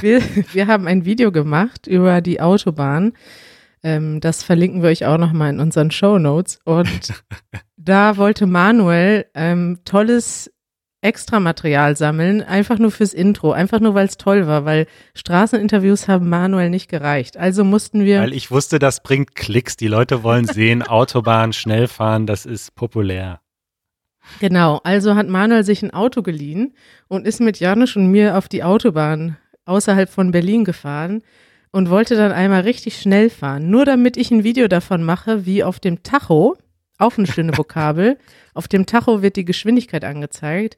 Wir, 0.00 0.20
wir 0.52 0.66
haben 0.66 0.88
ein 0.88 1.04
Video 1.04 1.30
gemacht 1.30 1.86
über 1.86 2.20
die 2.20 2.40
Autobahn. 2.40 3.12
Ähm, 3.84 4.20
das 4.20 4.42
verlinken 4.42 4.82
wir 4.82 4.90
euch 4.90 5.06
auch 5.06 5.16
nochmal 5.16 5.50
in 5.50 5.60
unseren 5.60 5.90
Show 5.90 6.18
Notes. 6.18 6.58
Und 6.64 7.14
da 7.76 8.16
wollte 8.16 8.46
Manuel 8.46 9.26
ähm, 9.34 9.78
tolles 9.84 10.52
Extra-Material 11.02 11.96
sammeln, 11.96 12.42
einfach 12.42 12.78
nur 12.78 12.92
fürs 12.92 13.12
Intro, 13.12 13.52
einfach 13.52 13.80
nur, 13.80 13.94
weil 13.94 14.06
es 14.06 14.16
toll 14.16 14.46
war, 14.46 14.64
weil 14.64 14.86
Straßeninterviews 15.14 16.08
haben 16.08 16.28
Manuel 16.28 16.70
nicht 16.70 16.88
gereicht. 16.88 17.36
Also 17.36 17.64
mussten 17.64 18.04
wir. 18.04 18.20
Weil 18.20 18.32
ich 18.32 18.50
wusste, 18.50 18.78
das 18.78 19.02
bringt 19.02 19.34
Klicks. 19.34 19.76
Die 19.76 19.88
Leute 19.88 20.22
wollen 20.22 20.46
sehen, 20.46 20.82
Autobahn, 20.88 21.52
schnell 21.52 21.88
fahren, 21.88 22.26
das 22.26 22.46
ist 22.46 22.74
populär. 22.76 23.40
Genau, 24.38 24.80
also 24.84 25.16
hat 25.16 25.28
Manuel 25.28 25.64
sich 25.64 25.82
ein 25.82 25.92
Auto 25.92 26.22
geliehen 26.22 26.74
und 27.08 27.26
ist 27.26 27.40
mit 27.40 27.58
Janusz 27.58 27.96
und 27.96 28.06
mir 28.06 28.38
auf 28.38 28.48
die 28.48 28.62
Autobahn 28.62 29.36
außerhalb 29.64 30.08
von 30.08 30.30
Berlin 30.30 30.64
gefahren 30.64 31.22
und 31.72 31.90
wollte 31.90 32.16
dann 32.16 32.30
einmal 32.30 32.60
richtig 32.60 33.00
schnell 33.00 33.30
fahren, 33.30 33.70
nur 33.70 33.84
damit 33.84 34.16
ich 34.16 34.30
ein 34.30 34.44
Video 34.44 34.68
davon 34.68 35.02
mache, 35.02 35.46
wie 35.46 35.64
auf 35.64 35.80
dem 35.80 36.02
Tacho, 36.04 36.56
auch 37.02 37.18
eine 37.18 37.26
schöne 37.26 37.56
Vokabel, 37.56 38.18
auf 38.54 38.68
dem 38.68 38.86
Tacho 38.86 39.22
wird 39.22 39.36
die 39.36 39.44
Geschwindigkeit 39.44 40.04
angezeigt. 40.04 40.76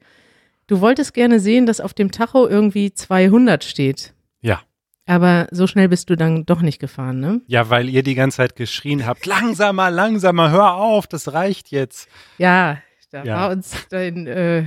Du 0.67 0.81
wolltest 0.81 1.13
gerne 1.13 1.39
sehen, 1.39 1.65
dass 1.65 1.79
auf 1.79 1.93
dem 1.93 2.11
Tacho 2.11 2.47
irgendwie 2.47 2.93
200 2.93 3.63
steht. 3.63 4.13
Ja. 4.41 4.61
Aber 5.05 5.47
so 5.51 5.67
schnell 5.67 5.87
bist 5.89 6.09
du 6.09 6.15
dann 6.15 6.45
doch 6.45 6.61
nicht 6.61 6.79
gefahren, 6.79 7.19
ne? 7.19 7.41
Ja, 7.45 7.69
weil 7.69 7.89
ihr 7.89 8.01
die 8.01 8.15
ganze 8.15 8.37
Zeit 8.37 8.55
geschrien 8.55 9.05
habt, 9.05 9.25
langsamer, 9.27 9.91
langsamer, 9.91 10.49
hör 10.49 10.75
auf, 10.75 11.05
das 11.05 11.33
reicht 11.33 11.69
jetzt. 11.69 12.09
Ja, 12.39 12.79
da 13.11 13.23
ja. 13.23 13.35
war 13.35 13.51
uns 13.51 13.85
dein, 13.89 14.25
äh, 14.25 14.65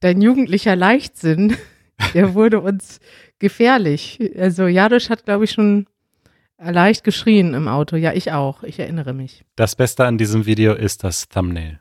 dein 0.00 0.22
jugendlicher 0.22 0.74
Leichtsinn, 0.74 1.56
der 2.14 2.34
wurde 2.34 2.60
uns 2.60 3.00
gefährlich. 3.38 4.18
Also 4.38 4.66
Jadosch 4.66 5.10
hat, 5.10 5.26
glaube 5.26 5.44
ich, 5.44 5.50
schon 5.50 5.86
leicht 6.58 7.04
geschrien 7.04 7.54
im 7.54 7.68
Auto. 7.68 7.96
Ja, 7.96 8.12
ich 8.12 8.32
auch. 8.32 8.62
Ich 8.62 8.78
erinnere 8.78 9.12
mich. 9.12 9.44
Das 9.56 9.76
Beste 9.76 10.04
an 10.04 10.18
diesem 10.18 10.46
Video 10.46 10.74
ist 10.74 11.04
das 11.04 11.28
Thumbnail. 11.28 11.80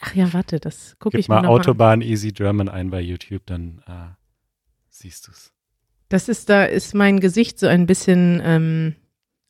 Ach 0.00 0.14
ja, 0.14 0.32
warte, 0.32 0.58
das 0.58 0.96
gucke 0.98 1.18
ich 1.18 1.28
mal. 1.28 1.36
Gib 1.36 1.44
mal 1.44 1.48
Autobahn 1.48 2.00
Easy 2.00 2.32
German 2.32 2.68
ein 2.68 2.90
bei 2.90 3.00
YouTube, 3.00 3.46
dann 3.46 3.82
äh, 3.86 4.14
siehst 4.88 5.28
du 5.28 5.32
es. 5.32 5.52
Das 6.08 6.28
ist, 6.28 6.48
da 6.48 6.64
ist 6.64 6.94
mein 6.94 7.20
Gesicht 7.20 7.58
so 7.58 7.68
ein 7.68 7.86
bisschen, 7.86 8.42
ähm, 8.44 8.96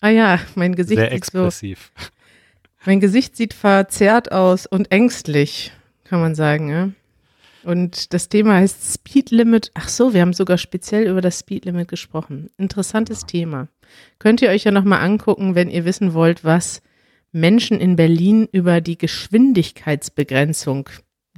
ah 0.00 0.11
ja, 0.11 0.38
mein 0.54 0.74
Gesicht 0.74 0.98
Sehr 0.98 1.11
expressiv. 1.11 1.90
So, 1.96 2.06
mein 2.85 3.00
Gesicht 3.00 3.37
sieht 3.37 3.54
verzerrt 3.54 4.30
aus 4.30 4.66
und 4.66 4.92
ängstlich, 4.92 5.72
kann 6.04 6.20
man 6.20 6.35
sagen, 6.35 6.68
ja. 6.68 6.90
Und 7.64 8.12
das 8.12 8.29
Thema 8.29 8.55
heißt 8.57 8.94
Speed 8.94 9.31
Limit. 9.31 9.70
Ach 9.75 9.88
so, 9.88 10.14
wir 10.14 10.20
haben 10.20 10.33
sogar 10.33 10.59
speziell 10.59 11.07
über 11.07 11.20
das 11.20 11.38
Speed 11.38 11.64
Limit 11.64 11.88
gesprochen. 11.88 12.51
Interessantes 12.59 13.22
ja. 13.22 13.27
Thema. 13.29 13.68
Könnt 14.18 14.42
ihr 14.42 14.51
euch 14.51 14.64
ja 14.64 14.70
nochmal 14.70 15.01
angucken, 15.01 15.55
wenn 15.55 15.70
ihr 15.70 15.85
wissen 15.85 16.14
wollt, 16.14 16.44
was 16.44 16.83
Menschen 17.31 17.81
in 17.81 17.96
Berlin 17.96 18.48
über 18.51 18.81
die 18.81 18.98
Geschwindigkeitsbegrenzung 18.98 20.88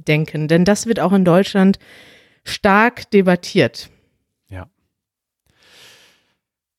denken. 0.07 0.47
Denn 0.47 0.65
das 0.65 0.85
wird 0.87 0.99
auch 0.99 1.13
in 1.13 1.25
Deutschland 1.25 1.79
stark 2.43 3.09
debattiert. 3.11 3.89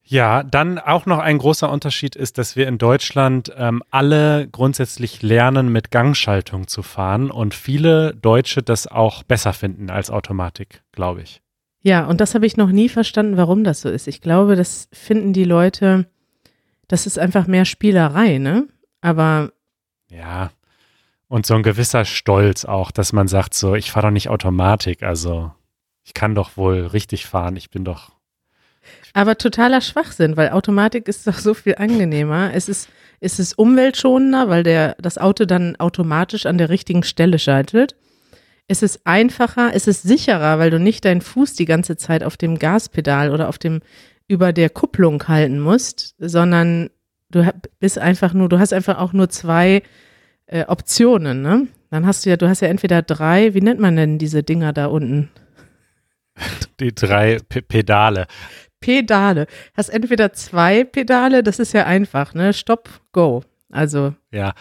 Ja, 0.08 0.44
dann 0.44 0.78
auch 0.78 1.04
noch 1.06 1.18
ein 1.18 1.38
großer 1.38 1.68
Unterschied 1.68 2.14
ist, 2.14 2.38
dass 2.38 2.54
wir 2.54 2.68
in 2.68 2.78
Deutschland 2.78 3.52
ähm, 3.56 3.82
alle 3.90 4.46
grundsätzlich 4.46 5.20
lernen, 5.20 5.72
mit 5.72 5.90
Gangschaltung 5.90 6.68
zu 6.68 6.84
fahren 6.84 7.32
und 7.32 7.54
viele 7.54 8.14
Deutsche 8.14 8.62
das 8.62 8.86
auch 8.86 9.24
besser 9.24 9.52
finden 9.52 9.90
als 9.90 10.12
Automatik, 10.12 10.82
glaube 10.92 11.22
ich. 11.22 11.42
Ja, 11.82 12.06
und 12.06 12.20
das 12.20 12.36
habe 12.36 12.46
ich 12.46 12.56
noch 12.56 12.70
nie 12.70 12.88
verstanden, 12.88 13.36
warum 13.36 13.64
das 13.64 13.80
so 13.80 13.88
ist. 13.88 14.06
Ich 14.06 14.20
glaube, 14.20 14.54
das 14.54 14.88
finden 14.92 15.32
die 15.32 15.44
Leute, 15.44 16.06
das 16.86 17.06
ist 17.06 17.18
einfach 17.18 17.48
mehr 17.48 17.64
Spielerei, 17.64 18.38
ne? 18.38 18.68
Aber. 19.00 19.50
Ja. 20.08 20.50
Und 21.26 21.46
so 21.46 21.54
ein 21.54 21.64
gewisser 21.64 22.04
Stolz 22.04 22.64
auch, 22.64 22.92
dass 22.92 23.12
man 23.12 23.26
sagt, 23.26 23.54
so, 23.54 23.74
ich 23.74 23.90
fahre 23.90 24.06
doch 24.06 24.12
nicht 24.12 24.28
Automatik, 24.28 25.02
also 25.02 25.52
ich 26.04 26.14
kann 26.14 26.36
doch 26.36 26.56
wohl 26.56 26.86
richtig 26.86 27.26
fahren, 27.26 27.56
ich 27.56 27.70
bin 27.70 27.84
doch 27.84 28.15
aber 29.12 29.38
totaler 29.38 29.80
Schwachsinn, 29.80 30.36
weil 30.36 30.50
Automatik 30.50 31.08
ist 31.08 31.26
doch 31.26 31.38
so 31.38 31.54
viel 31.54 31.76
angenehmer. 31.76 32.50
Es 32.54 32.68
ist, 32.68 32.88
es 33.20 33.38
ist 33.38 33.58
umweltschonender, 33.58 34.48
weil 34.48 34.62
der, 34.62 34.96
das 35.00 35.18
Auto 35.18 35.44
dann 35.44 35.76
automatisch 35.76 36.46
an 36.46 36.58
der 36.58 36.68
richtigen 36.68 37.02
Stelle 37.02 37.38
schaltet. 37.38 37.96
Es 38.68 38.82
ist 38.82 39.00
einfacher, 39.04 39.70
es 39.74 39.86
ist 39.86 40.02
sicherer, 40.02 40.58
weil 40.58 40.70
du 40.70 40.80
nicht 40.80 41.04
deinen 41.04 41.20
Fuß 41.20 41.54
die 41.54 41.66
ganze 41.66 41.96
Zeit 41.96 42.24
auf 42.24 42.36
dem 42.36 42.58
Gaspedal 42.58 43.30
oder 43.30 43.48
auf 43.48 43.58
dem, 43.58 43.80
über 44.28 44.52
der 44.52 44.70
Kupplung 44.70 45.28
halten 45.28 45.60
musst, 45.60 46.14
sondern 46.18 46.90
du 47.30 47.48
bist 47.78 47.98
einfach 47.98 48.32
nur, 48.32 48.48
du 48.48 48.58
hast 48.58 48.72
einfach 48.72 48.98
auch 48.98 49.12
nur 49.12 49.28
zwei 49.28 49.82
äh, 50.46 50.64
Optionen, 50.66 51.42
ne? 51.42 51.68
Dann 51.90 52.06
hast 52.06 52.26
du 52.26 52.30
ja, 52.30 52.36
du 52.36 52.48
hast 52.48 52.60
ja 52.60 52.68
entweder 52.68 53.02
drei, 53.02 53.54
wie 53.54 53.60
nennt 53.60 53.80
man 53.80 53.96
denn 53.96 54.18
diese 54.18 54.42
Dinger 54.42 54.72
da 54.72 54.86
unten? 54.86 55.30
Die 56.80 56.94
drei 56.94 57.38
P 57.48 57.62
Pedale. 57.62 58.26
Pedale. 58.80 59.46
Hast 59.76 59.88
entweder 59.88 60.32
zwei 60.32 60.84
Pedale, 60.84 61.42
das 61.42 61.58
ist 61.58 61.72
ja 61.72 61.84
einfach, 61.84 62.34
ne? 62.34 62.52
Stopp, 62.52 62.88
go. 63.12 63.42
Also. 63.70 64.14
Ja. 64.30 64.54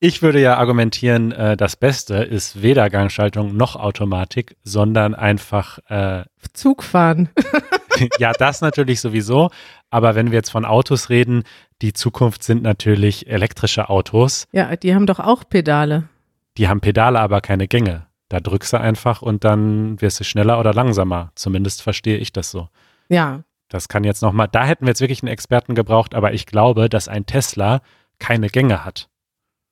Ich 0.00 0.22
würde 0.22 0.40
ja 0.40 0.56
argumentieren, 0.56 1.32
äh, 1.32 1.56
das 1.56 1.74
Beste 1.74 2.18
ist 2.18 2.62
weder 2.62 2.88
Gangschaltung 2.88 3.56
noch 3.56 3.74
Automatik, 3.74 4.56
sondern 4.62 5.16
einfach 5.16 5.80
äh, 5.88 6.22
Zug 6.52 6.84
fahren. 6.84 7.30
ja, 8.20 8.32
das 8.32 8.60
natürlich 8.60 9.00
sowieso. 9.00 9.50
Aber 9.90 10.14
wenn 10.14 10.30
wir 10.30 10.38
jetzt 10.38 10.50
von 10.50 10.64
Autos 10.64 11.10
reden, 11.10 11.42
die 11.82 11.94
Zukunft 11.94 12.44
sind 12.44 12.62
natürlich 12.62 13.28
elektrische 13.28 13.88
Autos. 13.88 14.46
Ja, 14.52 14.76
die 14.76 14.94
haben 14.94 15.06
doch 15.06 15.18
auch 15.18 15.42
Pedale. 15.48 16.08
Die 16.58 16.68
haben 16.68 16.80
Pedale, 16.80 17.18
aber 17.18 17.40
keine 17.40 17.66
Gänge. 17.66 18.06
Da 18.28 18.38
drückst 18.38 18.74
du 18.74 18.80
einfach 18.80 19.22
und 19.22 19.42
dann 19.42 20.00
wirst 20.00 20.20
du 20.20 20.24
schneller 20.24 20.60
oder 20.60 20.74
langsamer. 20.74 21.32
Zumindest 21.34 21.82
verstehe 21.82 22.18
ich 22.18 22.32
das 22.32 22.50
so. 22.50 22.68
Ja, 23.08 23.42
das 23.68 23.88
kann 23.88 24.04
jetzt 24.04 24.22
nochmal, 24.22 24.48
da 24.50 24.64
hätten 24.64 24.84
wir 24.84 24.90
jetzt 24.90 25.00
wirklich 25.00 25.22
einen 25.22 25.32
Experten 25.32 25.74
gebraucht, 25.74 26.14
aber 26.14 26.32
ich 26.32 26.46
glaube, 26.46 26.88
dass 26.88 27.08
ein 27.08 27.26
Tesla 27.26 27.80
keine 28.18 28.48
Gänge 28.48 28.84
hat. 28.84 29.08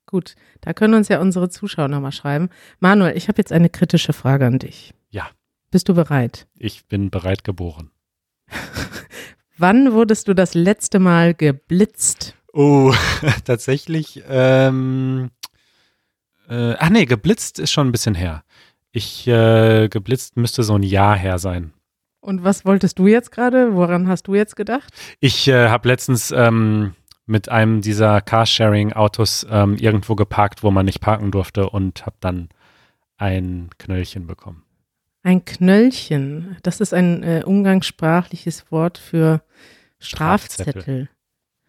Gut, 0.07 0.37
da 0.61 0.73
können 0.73 0.95
uns 0.95 1.09
ja 1.09 1.21
unsere 1.21 1.49
Zuschauer 1.49 1.89
nochmal 1.89 2.13
schreiben. 2.13 2.49
Manuel, 2.79 3.17
ich 3.17 3.29
habe 3.29 3.39
jetzt 3.39 3.53
eine 3.53 3.69
kritische 3.69 4.13
Frage 4.13 4.47
an 4.47 4.59
dich. 4.59 4.95
Ja. 5.11 5.29
Bist 5.71 5.89
du 5.89 5.95
bereit? 5.95 6.47
Ich 6.57 6.87
bin 6.87 7.11
bereit 7.11 7.43
geboren. 7.43 7.91
Wann 9.59 9.93
wurdest 9.93 10.29
du 10.29 10.35
das 10.35 10.55
letzte 10.55 10.99
Mal 11.01 11.35
geblitzt? 11.35 12.37
Oh, 12.53 12.95
tatsächlich. 13.45 14.23
Ähm, 14.29 15.31
äh, 16.49 16.75
ach 16.79 16.91
nee, 16.91 17.07
geblitzt 17.07 17.59
ist 17.59 17.73
schon 17.73 17.89
ein 17.89 17.93
bisschen 17.93 18.15
her. 18.15 18.45
Ich 18.93 19.27
äh, 19.27 19.89
geblitzt 19.89 20.37
müsste 20.37 20.63
so 20.63 20.75
ein 20.77 20.83
Jahr 20.83 21.17
her 21.17 21.39
sein. 21.39 21.73
Und 22.27 22.43
was 22.43 22.65
wolltest 22.65 22.99
du 22.99 23.07
jetzt 23.07 23.31
gerade? 23.31 23.77
Woran 23.77 24.09
hast 24.09 24.25
du 24.25 24.35
jetzt 24.35 24.57
gedacht? 24.57 24.93
Ich 25.21 25.47
äh, 25.47 25.69
habe 25.69 25.87
letztens 25.87 26.33
ähm, 26.33 26.95
mit 27.25 27.49
einem 27.49 27.83
dieser 27.83 28.21
Carsharing-Autos 28.21 29.47
ähm, 29.49 29.77
irgendwo 29.77 30.17
geparkt, 30.17 30.65
wo 30.65 30.73
man 30.73 30.87
nicht 30.87 31.01
parken 31.01 31.31
durfte 31.31 31.71
und 31.71 32.05
habe 32.05 32.17
dann 32.19 32.49
ein 33.17 33.71
Knöllchen 33.79 34.27
bekommen. 34.27 34.65
Ein 35.23 35.45
Knöllchen, 35.45 36.57
das 36.65 36.81
ist 36.81 36.93
ein 36.93 37.23
äh, 37.23 37.43
umgangssprachliches 37.47 38.73
Wort 38.73 38.99
für 38.99 39.41
Strafzettel. 40.01 40.73
Strafzettel. 40.73 41.09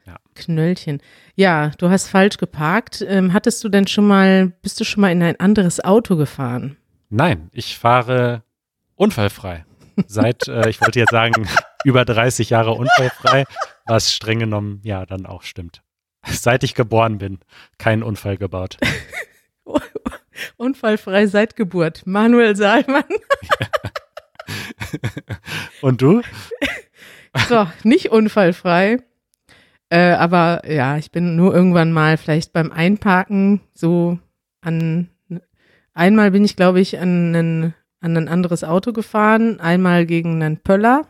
Ja. 0.08 0.16
Knöllchen. 0.34 1.02
Ja, 1.36 1.72
du 1.78 1.92
hast 1.92 2.08
falsch 2.08 2.38
geparkt. 2.38 3.06
Ähm, 3.08 3.32
hattest 3.32 3.64
du 3.64 3.70
denn 3.70 3.86
schon 3.86 4.08
mal, 4.08 4.54
bist 4.64 4.80
du 4.80 4.86
schon 4.86 5.02
mal 5.02 5.12
in 5.12 5.22
ein 5.22 5.40
anderes 5.40 5.84
Auto 5.84 6.16
gefahren? 6.16 6.78
Nein, 7.10 7.52
ich 7.54 7.78
fahre 7.78 8.42
unfallfrei 8.96 9.64
seit, 10.06 10.48
äh, 10.48 10.70
ich 10.70 10.82
wollte 10.82 11.00
jetzt 11.00 11.12
sagen, 11.12 11.48
über 11.84 12.06
30 12.06 12.50
Jahre 12.50 12.74
unfallfrei, 12.74 13.46
was 13.86 14.14
streng 14.14 14.40
genommen 14.40 14.82
ja 14.84 15.06
dann 15.06 15.26
auch 15.26 15.44
stimmt. 15.44 15.82
Seit 16.26 16.64
ich 16.64 16.76
geboren 16.76 17.18
bin, 17.18 17.40
keinen 17.78 18.04
Unfall 18.04 18.38
gebaut. 18.38 18.78
Unfallfrei 20.58 21.28
seit 21.28 21.56
Geburt. 21.56 22.06
Manuel 22.06 22.56
Saalmann. 22.56 23.04
Und 25.82 26.02
du? 26.02 26.22
So, 27.50 27.68
nicht 27.84 28.12
unfallfrei. 28.12 28.98
Äh, 29.90 30.12
aber 30.12 30.70
ja, 30.70 30.98
ich 30.98 31.12
bin 31.12 31.36
nur 31.36 31.54
irgendwann 31.56 31.92
mal 31.92 32.18
vielleicht 32.18 32.54
beim 32.54 32.72
Einparken 32.72 33.62
so 33.74 34.20
an. 34.62 35.10
Einmal 35.94 36.32
bin 36.32 36.46
ich, 36.46 36.56
glaube 36.56 36.80
ich, 36.80 37.00
an 37.00 37.36
einen 37.36 37.74
an 38.00 38.16
ein 38.18 38.28
anderes 38.28 38.64
Auto 38.64 38.94
gefahren, 38.94 39.60
einmal 39.60 40.06
gegen 40.06 40.42
einen 40.42 40.58
Pöller. 40.58 41.08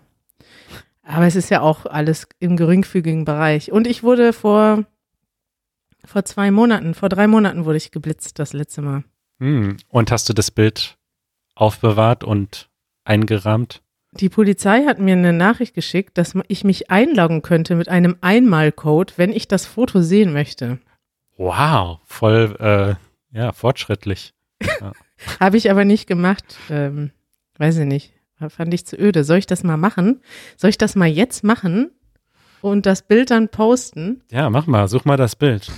Aber 1.04 1.26
es 1.26 1.36
ist 1.36 1.50
ja 1.50 1.62
auch 1.62 1.86
alles 1.86 2.28
im 2.39 2.58
geringfügigen 2.58 3.26
Bereich. 3.26 3.71
Und 3.71 3.88
ich 3.88 4.04
wurde 4.04 4.34
vor, 4.34 4.84
vor 6.04 6.26
zwei 6.26 6.52
Monaten, 6.52 6.93
vor 6.93 7.10
drei 7.10 7.28
Monaten 7.28 7.65
wurde 7.65 7.78
ich 7.78 7.91
geblitzt 7.91 8.39
das 8.39 8.54
letzte 8.54 8.82
Mal. 8.82 9.04
Hm. 9.39 9.78
Und 9.88 10.12
hast 10.12 10.28
du 10.28 10.34
das 10.34 10.52
Bild 10.52 10.97
aufbewahrt 11.56 12.23
und 12.23 12.69
eingerahmt? 13.06 13.82
Die 14.12 14.30
Polizei 14.30 14.86
hat 14.86 15.00
mir 15.00 15.13
eine 15.13 15.34
Nachricht 15.34 15.76
geschickt, 15.76 16.17
dass 16.17 16.34
ich 16.47 16.63
mich 16.63 16.89
einloggen 16.89 17.41
könnte 17.41 17.76
mit 17.76 17.88
einem 17.88 18.17
Einmalcode, 18.21 19.17
wenn 19.17 19.32
ich 19.32 19.47
das 19.47 19.65
Foto 19.65 20.02
sehen 20.02 20.34
möchte. 20.34 20.80
Wow, 21.38 22.00
voll, 22.06 22.56
äh, 22.60 23.38
ja, 23.38 23.52
fortschrittlich. 23.52 24.34
Ja. 24.82 24.91
Habe 25.39 25.58
ich 25.58 25.71
aber 25.71 25.86
nicht 25.86 26.08
gemacht. 26.08 26.58
Ähm, 26.69 27.12
weiß 27.58 27.77
ich 27.80 27.86
nicht. 27.86 28.13
Fand 28.49 28.73
ich 28.73 28.86
zu 28.86 28.95
öde. 28.95 29.23
Soll 29.23 29.39
ich 29.39 29.47
das 29.47 29.63
mal 29.63 29.77
machen? 29.77 30.21
Soll 30.58 30.69
ich 30.69 30.77
das 30.77 30.95
mal 30.95 31.08
jetzt 31.08 31.43
machen 31.43 31.89
und 32.62 32.86
das 32.86 33.01
Bild 33.01 33.32
dann 33.32 33.49
posten? 33.49 34.21
Ja, 34.32 34.49
mach 34.49 34.67
mal. 34.67 34.88
Such 34.88 35.06
mal 35.06 35.17
das 35.17 35.36
Bild. 35.36 35.71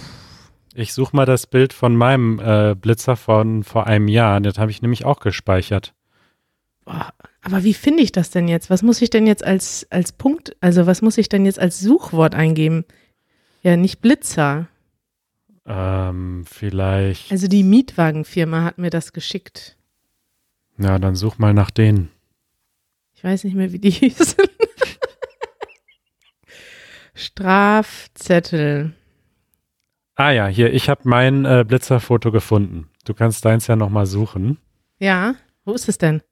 Ich 0.74 0.94
suche 0.94 1.16
mal 1.16 1.26
das 1.26 1.48
Bild 1.48 1.74
von 1.74 1.96
meinem 1.96 2.40
äh, 2.40 2.76
Blitzer 2.76 3.16
von 3.16 3.64
vor 3.64 3.88
einem 3.88 4.08
Jahr. 4.08 4.40
Das 4.42 4.58
habe 4.58 4.72
ich 4.72 4.82
nämlich 4.82 5.06
auch 5.06 5.20
gespeichert. 5.20 5.94
Boah, 6.86 7.14
aber 7.42 7.64
wie 7.64 7.74
finde 7.74 8.04
ich 8.04 8.12
das 8.12 8.30
denn 8.30 8.48
jetzt? 8.48 8.70
Was 8.70 8.84
muss 8.84 9.02
ich 9.02 9.10
denn 9.10 9.26
jetzt 9.26 9.44
als, 9.44 9.88
als 9.90 10.12
Punkt, 10.12 10.56
also 10.60 10.86
was 10.86 11.02
muss 11.02 11.18
ich 11.18 11.30
denn 11.30 11.46
jetzt 11.46 11.60
als 11.60 11.80
Suchwort 11.80 12.36
eingeben? 12.36 12.86
Ja, 13.62 13.78
nicht 13.78 14.02
Blitzer. 14.02 14.68
Ähm, 15.72 16.46
vielleicht. 16.50 17.32
Also 17.32 17.48
die 17.48 17.64
Mietwagenfirma 17.64 18.64
hat 18.64 18.80
mir 18.80 18.90
das 18.90 19.14
geschickt. 19.14 19.78
Ja, 20.80 20.98
dann 20.98 21.16
such 21.16 21.38
mal 21.38 21.54
nach 21.54 21.70
denen. 21.70 22.10
Ich 23.14 23.24
weiß 23.24 23.44
nicht 23.44 23.56
mehr, 23.56 23.72
wie 23.72 23.80
die 23.80 23.90
hießen. 23.92 24.46
Strafzettel. 27.14 28.94
Ah 30.16 30.32
ja, 30.32 30.48
hier, 30.48 30.74
ich 30.74 30.90
habe 30.90 31.02
mein 31.04 31.46
äh, 31.46 31.64
Blitzerfoto 31.68 32.32
gefunden. 32.32 32.90
Du 33.06 33.14
kannst 33.14 33.46
deins 33.46 33.68
ja 33.68 33.76
nochmal 33.76 34.06
suchen. 34.06 34.58
Ja, 35.00 35.36
wo 35.66 35.74
ist 35.74 35.88
es 35.88 35.98
denn? 35.98 36.24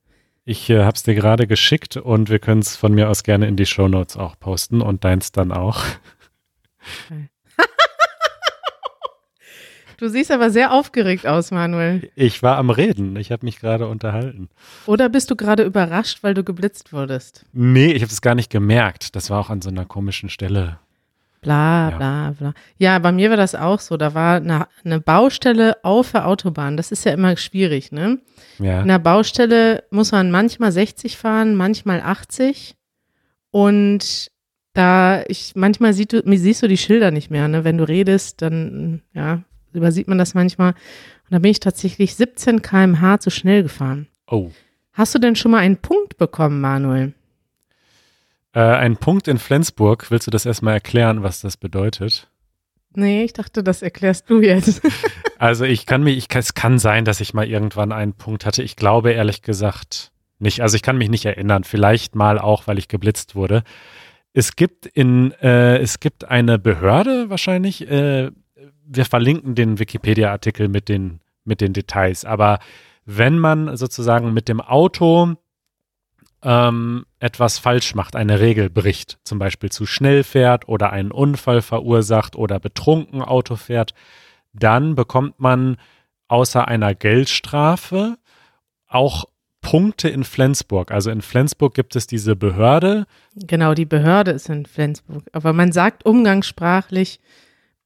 Ich 0.46 0.70
äh, 0.70 0.84
habe 0.84 0.96
es 0.96 1.04
dir 1.04 1.14
gerade 1.14 1.46
geschickt 1.46 1.98
und 1.98 2.30
wir 2.30 2.40
können 2.40 2.62
es 2.62 2.76
von 2.76 2.94
mir 2.94 3.10
aus 3.10 3.24
gerne 3.24 3.48
in 3.48 3.56
die 3.56 3.66
Shownotes 3.66 4.18
auch 4.18 4.40
posten 4.40 4.82
und 4.82 5.04
deins 5.04 5.32
dann 5.32 5.52
auch. 5.52 5.84
Okay. 7.06 7.30
du 9.98 10.08
siehst 10.10 10.32
aber 10.32 10.50
sehr 10.50 10.72
aufgeregt 10.72 11.28
aus, 11.28 11.52
Manuel. 11.52 12.10
Ich 12.16 12.42
war 12.44 12.58
am 12.58 12.70
Reden, 12.70 13.16
ich 13.18 13.32
habe 13.32 13.46
mich 13.46 13.60
gerade 13.60 13.88
unterhalten. 13.88 14.50
Oder 14.86 15.10
bist 15.10 15.30
du 15.30 15.36
gerade 15.36 15.64
überrascht, 15.64 16.20
weil 16.22 16.34
du 16.34 16.44
geblitzt 16.44 16.94
wurdest? 16.94 17.46
Nee, 17.54 17.92
ich 17.92 18.02
habe 18.02 18.12
es 18.12 18.22
gar 18.22 18.36
nicht 18.36 18.50
gemerkt. 18.50 19.16
Das 19.16 19.30
war 19.30 19.40
auch 19.40 19.50
an 19.50 19.62
so 19.62 19.70
einer 19.70 19.86
komischen 19.86 20.30
Stelle. 20.30 20.80
Bla, 21.42 21.92
bla, 21.92 22.34
bla. 22.38 22.54
Ja, 22.78 22.98
bei 23.00 23.12
mir 23.12 23.30
war 23.30 23.38
das 23.38 23.56
auch 23.56 23.80
so. 23.80 23.96
Da 23.96 24.14
war 24.14 24.38
eine, 24.38 24.68
eine 24.84 25.00
Baustelle 25.00 25.78
auf 25.84 26.12
der 26.12 26.28
Autobahn. 26.28 26.78
Das 26.78 26.92
ist 26.92 27.06
ja 27.06 27.14
immer 27.14 27.38
schwierig, 27.38 27.92
ne? 27.92 28.20
Ja. 28.60 28.82
In 28.82 28.88
der 28.88 29.00
Baustelle 29.00 29.84
muss 29.92 30.12
man 30.12 30.32
manchmal 30.32 30.72
60 30.72 31.16
fahren, 31.16 31.56
manchmal 31.56 32.02
80. 32.02 32.76
Und 33.52 34.32
da, 34.74 35.24
ich, 35.28 35.54
manchmal 35.56 35.94
sieht 35.94 36.14
du, 36.14 36.22
siehst 36.38 36.64
du 36.64 36.68
die 36.68 36.78
Schilder 36.78 37.12
nicht 37.12 37.32
mehr, 37.32 37.48
ne? 37.48 37.64
Wenn 37.64 37.78
du 37.78 37.88
redest, 37.88 38.42
dann, 38.42 39.02
ja, 39.14 39.44
übersieht 39.74 40.08
man 40.08 40.18
das 40.18 40.34
manchmal. 40.34 40.72
Und 40.72 41.32
da 41.32 41.40
bin 41.40 41.52
ich 41.52 41.60
tatsächlich 41.60 42.16
17 42.16 42.62
km/h 42.62 43.20
zu 43.20 43.30
schnell 43.30 43.64
gefahren. 43.64 44.08
Oh. 44.28 44.52
Hast 44.94 45.14
du 45.14 45.20
denn 45.20 45.36
schon 45.36 45.52
mal 45.52 45.60
einen 45.60 45.78
Punkt 45.78 46.18
bekommen, 46.18 46.62
Manuel? 46.62 47.14
Äh, 48.54 48.62
ein 48.62 48.98
Punkt 48.98 49.28
in 49.28 49.38
Flensburg. 49.38 50.10
Willst 50.10 50.26
du 50.26 50.32
das 50.32 50.46
erstmal 50.46 50.74
erklären, 50.74 51.22
was 51.22 51.42
das 51.42 51.58
bedeutet? 51.58 52.30
Nee, 52.96 53.24
ich 53.24 53.34
dachte, 53.34 53.64
das 53.64 53.84
erklärst 53.84 54.30
du 54.30 54.42
jetzt. 54.42 54.82
also 55.38 55.66
ich 55.66 55.86
kann 55.86 56.02
mich, 56.02 56.18
ich, 56.18 56.28
es 56.34 56.56
kann 56.56 56.80
sein, 56.80 57.06
dass 57.06 57.22
ich 57.22 57.36
mal 57.36 57.48
irgendwann 57.48 57.92
einen 57.92 58.14
Punkt 58.14 58.46
hatte. 58.46 58.64
Ich 58.64 58.76
glaube 58.76 59.12
ehrlich 59.12 59.44
gesagt 59.44 60.12
nicht. 60.40 60.62
Also 60.62 60.76
ich 60.76 60.82
kann 60.82 60.98
mich 60.98 61.10
nicht 61.10 61.26
erinnern. 61.26 61.64
Vielleicht 61.64 62.16
mal 62.16 62.40
auch, 62.40 62.66
weil 62.66 62.80
ich 62.80 62.88
geblitzt 62.88 63.36
wurde. 63.36 63.64
Es 64.34 64.56
gibt 64.56 64.88
in, 64.88 65.32
äh, 65.42 65.78
es 65.78 66.00
gibt 66.00 66.26
eine 66.26 66.58
Behörde 66.58 67.30
wahrscheinlich. 67.30 67.88
Äh, 67.90 68.32
wir 68.88 69.06
verlinken 69.06 69.56
den 69.56 69.80
Wikipedia-Artikel 69.80 70.68
mit 70.68 70.90
den, 70.90 71.20
mit 71.44 71.62
den 71.62 71.74
Details. 71.74 72.26
Aber 72.26 72.60
wenn 73.06 73.40
man 73.40 73.76
sozusagen 73.78 74.34
mit 74.34 74.50
dem 74.50 74.62
Auto 74.62 75.36
ähm, 76.44 77.06
etwas 77.20 77.58
falsch 77.60 77.96
macht, 77.96 78.16
eine 78.16 78.40
Regel 78.40 78.70
bricht, 78.70 79.20
zum 79.24 79.40
Beispiel 79.40 79.72
zu 79.72 79.86
schnell 79.86 80.24
fährt 80.24 80.68
oder 80.68 80.92
einen 80.92 81.12
Unfall 81.12 81.62
verursacht 81.62 82.36
oder 82.36 82.60
betrunken 82.60 83.22
Auto 83.22 83.56
fährt, 83.56 83.94
dann 84.54 84.96
bekommt 84.96 85.40
man 85.40 85.78
außer 86.28 86.68
einer 86.68 86.96
Geldstrafe 86.96 88.18
auch 88.88 89.26
Punkte 89.62 90.08
in 90.08 90.24
Flensburg. 90.24 90.92
Also 90.92 91.12
in 91.12 91.22
Flensburg 91.22 91.74
gibt 91.74 91.96
es 91.96 92.08
diese 92.08 92.36
Behörde. 92.36 93.06
Genau, 93.36 93.74
die 93.74 93.86
Behörde 93.86 94.32
ist 94.32 94.50
in 94.50 94.66
Flensburg. 94.66 95.24
Aber 95.34 95.52
man 95.52 95.72
sagt 95.72 96.06
umgangssprachlich 96.06 97.20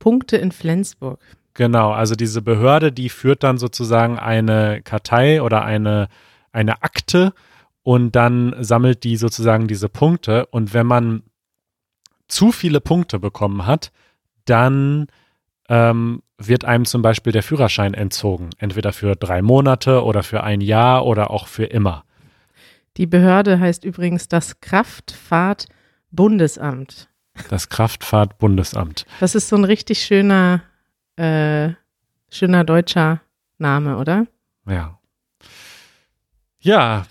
Punkte 0.01 0.35
in 0.35 0.51
Flensburg. 0.51 1.21
Genau, 1.53 1.91
also 1.91 2.15
diese 2.15 2.41
Behörde, 2.41 2.91
die 2.91 3.07
führt 3.09 3.43
dann 3.43 3.57
sozusagen 3.57 4.17
eine 4.17 4.81
Kartei 4.81 5.41
oder 5.41 5.63
eine, 5.63 6.09
eine 6.51 6.83
Akte 6.83 7.31
und 7.83 8.15
dann 8.15 8.53
sammelt 8.59 9.05
die 9.05 9.15
sozusagen 9.15 9.67
diese 9.67 9.87
Punkte 9.87 10.47
und 10.47 10.73
wenn 10.73 10.87
man 10.87 11.23
zu 12.27 12.51
viele 12.51 12.81
Punkte 12.81 13.19
bekommen 13.19 13.67
hat, 13.67 13.91
dann 14.45 15.05
ähm, 15.69 16.23
wird 16.37 16.65
einem 16.65 16.85
zum 16.85 17.03
Beispiel 17.03 17.31
der 17.31 17.43
Führerschein 17.43 17.93
entzogen, 17.93 18.49
entweder 18.57 18.91
für 18.91 19.15
drei 19.15 19.43
Monate 19.43 20.03
oder 20.03 20.23
für 20.23 20.43
ein 20.43 20.61
Jahr 20.61 21.05
oder 21.05 21.29
auch 21.29 21.47
für 21.47 21.65
immer. 21.65 22.05
Die 22.97 23.05
Behörde 23.05 23.59
heißt 23.59 23.85
übrigens 23.85 24.27
das 24.27 24.59
Kraftfahrtbundesamt. 24.61 27.10
Das 27.49 27.69
Kraftfahrtbundesamt. 27.69 29.05
Das 29.19 29.35
ist 29.35 29.49
so 29.49 29.55
ein 29.55 29.63
richtig 29.63 30.03
schöner, 30.03 30.61
äh, 31.15 31.69
schöner 32.29 32.63
deutscher 32.63 33.21
Name, 33.57 33.97
oder? 33.97 34.27
Ja. 34.67 34.99
Ja, 36.59 37.05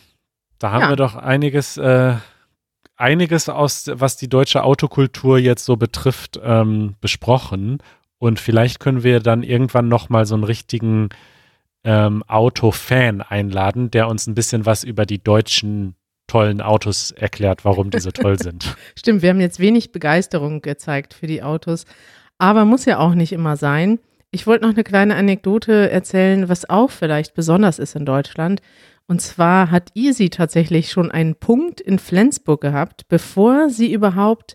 da 0.58 0.70
haben 0.70 0.82
ja. 0.82 0.88
wir 0.90 0.96
doch 0.96 1.16
einiges, 1.16 1.76
äh, 1.76 2.16
einiges 2.96 3.48
aus, 3.48 3.90
was 3.92 4.16
die 4.16 4.28
deutsche 4.28 4.62
Autokultur 4.62 5.38
jetzt 5.38 5.64
so 5.64 5.76
betrifft, 5.76 6.38
ähm, 6.42 6.96
besprochen. 7.00 7.78
Und 8.18 8.38
vielleicht 8.38 8.78
können 8.78 9.02
wir 9.02 9.20
dann 9.20 9.42
irgendwann 9.42 9.88
nochmal 9.88 10.26
so 10.26 10.34
einen 10.34 10.44
richtigen 10.44 11.08
ähm, 11.82 12.22
Autofan 12.24 13.22
einladen, 13.22 13.90
der 13.90 14.08
uns 14.08 14.26
ein 14.26 14.34
bisschen 14.34 14.66
was 14.66 14.84
über 14.84 15.06
die 15.06 15.22
deutschen 15.22 15.94
tollen 16.30 16.60
Autos 16.60 17.10
erklärt, 17.10 17.64
warum 17.64 17.90
die 17.90 17.98
so 17.98 18.12
toll 18.12 18.38
sind. 18.38 18.76
Stimmt, 18.96 19.22
wir 19.22 19.30
haben 19.30 19.40
jetzt 19.40 19.58
wenig 19.58 19.90
Begeisterung 19.90 20.62
gezeigt 20.62 21.12
für 21.12 21.26
die 21.26 21.42
Autos, 21.42 21.86
aber 22.38 22.64
muss 22.64 22.84
ja 22.84 22.98
auch 22.98 23.14
nicht 23.14 23.32
immer 23.32 23.56
sein. 23.56 23.98
Ich 24.30 24.46
wollte 24.46 24.64
noch 24.64 24.74
eine 24.74 24.84
kleine 24.84 25.16
Anekdote 25.16 25.90
erzählen, 25.90 26.48
was 26.48 26.70
auch 26.70 26.90
vielleicht 26.90 27.34
besonders 27.34 27.80
ist 27.80 27.96
in 27.96 28.06
Deutschland. 28.06 28.62
Und 29.08 29.20
zwar 29.20 29.72
hat 29.72 29.90
Easy 29.94 30.30
tatsächlich 30.30 30.92
schon 30.92 31.10
einen 31.10 31.34
Punkt 31.34 31.80
in 31.80 31.98
Flensburg 31.98 32.60
gehabt, 32.60 33.08
bevor 33.08 33.68
sie 33.68 33.92
überhaupt 33.92 34.54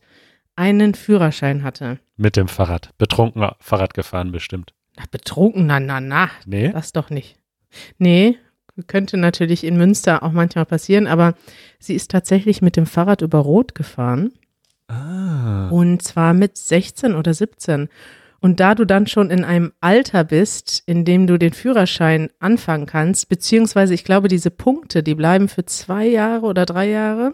einen 0.55 0.95
Führerschein 0.95 1.63
hatte. 1.63 1.99
Mit 2.15 2.37
dem 2.37 2.47
Fahrrad. 2.47 2.91
Betrunken 2.97 3.45
Fahrrad 3.59 3.93
gefahren 3.93 4.31
bestimmt. 4.31 4.73
Ach, 4.95 5.07
betrunken, 5.07 5.65
na, 5.65 5.81
na, 5.81 5.99
na. 5.99 6.29
Nee. 6.45 6.71
Das 6.71 6.93
doch 6.93 7.09
nicht. 7.09 7.35
Nee, 7.97 8.37
könnte 8.87 9.17
natürlich 9.17 9.63
in 9.63 9.77
Münster 9.77 10.23
auch 10.23 10.31
manchmal 10.31 10.65
passieren, 10.65 11.07
aber 11.07 11.35
sie 11.79 11.95
ist 11.95 12.11
tatsächlich 12.11 12.61
mit 12.61 12.75
dem 12.75 12.85
Fahrrad 12.85 13.21
über 13.21 13.39
Rot 13.39 13.75
gefahren. 13.75 14.33
Ah. 14.87 15.69
Und 15.69 16.01
zwar 16.03 16.33
mit 16.33 16.57
16 16.57 17.15
oder 17.15 17.33
17. 17.33 17.89
Und 18.39 18.59
da 18.59 18.75
du 18.75 18.85
dann 18.85 19.07
schon 19.07 19.31
in 19.31 19.43
einem 19.43 19.73
Alter 19.81 20.23
bist, 20.23 20.83
in 20.85 21.03
dem 21.03 21.25
du 21.25 21.39
den 21.39 21.53
Führerschein 21.53 22.29
anfangen 22.39 22.85
kannst, 22.85 23.27
beziehungsweise 23.27 23.93
ich 23.93 24.03
glaube, 24.03 24.27
diese 24.27 24.51
Punkte, 24.51 25.01
die 25.01 25.15
bleiben 25.15 25.47
für 25.47 25.65
zwei 25.65 26.05
Jahre 26.05 26.45
oder 26.45 26.65
drei 26.65 26.89
Jahre. 26.89 27.33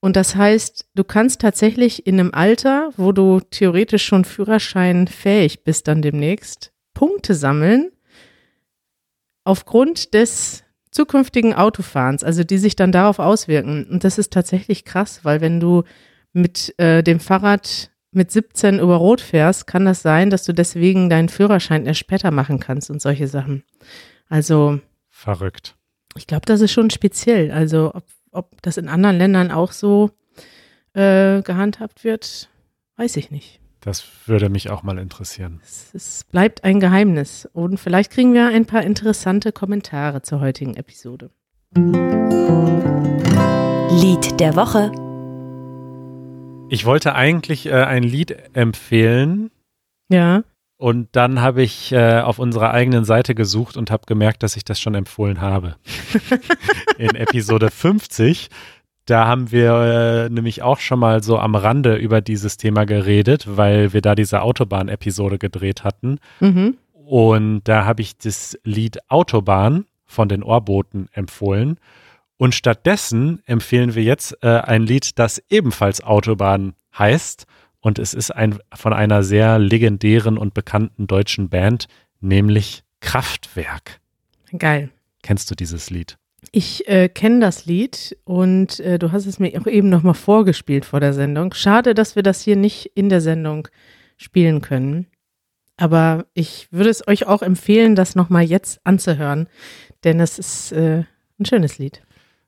Und 0.00 0.16
das 0.16 0.34
heißt, 0.34 0.88
du 0.94 1.04
kannst 1.04 1.40
tatsächlich 1.40 2.06
in 2.06 2.18
einem 2.18 2.32
Alter, 2.32 2.90
wo 2.96 3.12
du 3.12 3.40
theoretisch 3.40 4.04
schon 4.04 4.24
Führerschein 4.24 5.06
fähig 5.06 5.64
bist 5.64 5.86
dann 5.88 6.02
demnächst, 6.02 6.72
Punkte 6.92 7.34
sammeln 7.34 7.92
aufgrund 9.46 10.12
des 10.12 10.64
zukünftigen 10.90 11.54
Autofahrens, 11.54 12.24
also 12.24 12.42
die 12.42 12.58
sich 12.58 12.74
dann 12.74 12.90
darauf 12.90 13.18
auswirken. 13.18 13.86
Und 13.88 14.02
das 14.02 14.18
ist 14.18 14.32
tatsächlich 14.32 14.84
krass, 14.84 15.20
weil 15.24 15.40
wenn 15.40 15.60
du 15.60 15.84
mit 16.32 16.74
äh, 16.78 17.02
dem 17.02 17.20
Fahrrad 17.20 17.90
mit 18.10 18.30
17 18.30 18.78
über 18.78 18.96
Rot 18.96 19.20
fährst, 19.20 19.66
kann 19.66 19.84
das 19.84 20.02
sein, 20.02 20.30
dass 20.30 20.44
du 20.44 20.52
deswegen 20.52 21.10
deinen 21.10 21.28
Führerschein 21.28 21.86
erst 21.86 22.00
später 22.00 22.30
machen 22.30 22.60
kannst 22.60 22.90
und 22.90 23.00
solche 23.00 23.28
Sachen. 23.28 23.62
Also. 24.28 24.80
Verrückt. 25.10 25.76
Ich 26.16 26.26
glaube, 26.26 26.46
das 26.46 26.60
ist 26.60 26.72
schon 26.72 26.90
speziell. 26.90 27.52
Also, 27.52 27.94
ob, 27.94 28.04
ob 28.32 28.62
das 28.62 28.78
in 28.78 28.88
anderen 28.88 29.18
Ländern 29.18 29.50
auch 29.50 29.72
so 29.72 30.10
äh, 30.94 31.42
gehandhabt 31.42 32.04
wird, 32.04 32.48
weiß 32.96 33.16
ich 33.16 33.30
nicht. 33.30 33.60
Das 33.86 34.04
würde 34.26 34.48
mich 34.48 34.68
auch 34.68 34.82
mal 34.82 34.98
interessieren. 34.98 35.60
Es, 35.62 35.94
es, 35.94 36.24
bleibt 36.24 36.64
ein 36.64 36.80
Geheimnis. 36.80 37.48
Und 37.52 37.78
vielleicht 37.78 38.10
kriegen 38.10 38.34
wir 38.34 38.48
ein 38.48 38.66
paar 38.66 38.82
interessante 38.82 39.52
Kommentare 39.52 40.22
zur 40.22 40.40
heutigen 40.40 40.74
Episode. 40.74 41.30
Lied 44.00 44.40
der 44.40 44.56
Woche. 44.56 44.90
Ich 46.68 46.84
wollte 46.84 47.14
eigentlich 47.14 47.66
äh, 47.66 47.74
ein 47.74 48.02
Lied 48.02 48.36
empfehlen. 48.54 49.52
Ja. 50.08 50.42
Und 50.78 51.10
dann 51.12 51.40
habe 51.40 51.62
ich 51.62 51.92
äh, 51.92 52.18
auf 52.22 52.40
unserer 52.40 52.72
eigenen 52.72 53.04
Seite 53.04 53.36
gesucht 53.36 53.76
und 53.76 53.92
habe 53.92 54.06
gemerkt, 54.06 54.42
dass 54.42 54.56
ich 54.56 54.64
das 54.64 54.80
schon 54.80 54.96
empfohlen 54.96 55.40
habe. 55.40 55.76
In 56.98 57.14
Episode 57.14 57.70
50. 57.70 58.50
Da 59.06 59.26
haben 59.26 59.52
wir 59.52 60.26
äh, 60.26 60.28
nämlich 60.28 60.62
auch 60.62 60.80
schon 60.80 60.98
mal 60.98 61.22
so 61.22 61.38
am 61.38 61.54
Rande 61.54 61.94
über 61.94 62.20
dieses 62.20 62.56
Thema 62.56 62.84
geredet, 62.84 63.46
weil 63.56 63.92
wir 63.92 64.02
da 64.02 64.16
diese 64.16 64.42
Autobahn-Episode 64.42 65.38
gedreht 65.38 65.84
hatten. 65.84 66.18
Mhm. 66.40 66.76
Und 66.92 67.62
da 67.64 67.84
habe 67.84 68.02
ich 68.02 68.18
das 68.18 68.58
Lied 68.64 68.98
Autobahn 69.08 69.86
von 70.04 70.28
den 70.28 70.42
Ohrboten 70.42 71.08
empfohlen. 71.12 71.78
Und 72.36 72.56
stattdessen 72.56 73.40
empfehlen 73.46 73.94
wir 73.94 74.02
jetzt 74.02 74.36
äh, 74.42 74.48
ein 74.58 74.82
Lied, 74.82 75.18
das 75.20 75.40
ebenfalls 75.48 76.02
Autobahn 76.02 76.74
heißt. 76.98 77.46
Und 77.80 78.00
es 78.00 78.12
ist 78.12 78.32
ein, 78.32 78.58
von 78.74 78.92
einer 78.92 79.22
sehr 79.22 79.60
legendären 79.60 80.36
und 80.36 80.52
bekannten 80.52 81.06
deutschen 81.06 81.48
Band, 81.48 81.86
nämlich 82.20 82.82
Kraftwerk. 83.00 84.00
Geil. 84.58 84.90
Kennst 85.22 85.48
du 85.50 85.54
dieses 85.54 85.90
Lied? 85.90 86.18
Ich 86.52 86.88
äh, 86.88 87.08
kenne 87.08 87.40
das 87.40 87.66
Lied 87.66 88.16
und 88.24 88.80
äh, 88.80 88.98
du 88.98 89.12
hast 89.12 89.26
es 89.26 89.38
mir 89.38 89.60
auch 89.60 89.66
eben 89.66 89.88
nochmal 89.88 90.14
vorgespielt 90.14 90.84
vor 90.84 91.00
der 91.00 91.12
Sendung. 91.12 91.52
Schade, 91.54 91.94
dass 91.94 92.16
wir 92.16 92.22
das 92.22 92.42
hier 92.42 92.56
nicht 92.56 92.92
in 92.94 93.08
der 93.08 93.20
Sendung 93.20 93.68
spielen 94.16 94.60
können. 94.60 95.06
Aber 95.76 96.26
ich 96.32 96.68
würde 96.70 96.90
es 96.90 97.06
euch 97.06 97.26
auch 97.26 97.42
empfehlen, 97.42 97.96
das 97.96 98.14
nochmal 98.14 98.44
jetzt 98.44 98.80
anzuhören, 98.84 99.46
denn 100.04 100.20
es 100.20 100.38
ist 100.38 100.72
äh, 100.72 101.04
ein 101.38 101.44
schönes 101.44 101.78
Lied. 101.78 102.02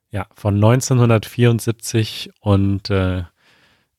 Ja, 0.09 0.25
von 0.33 0.55
1974 0.55 2.31
und 2.41 2.89
äh, 2.89 3.23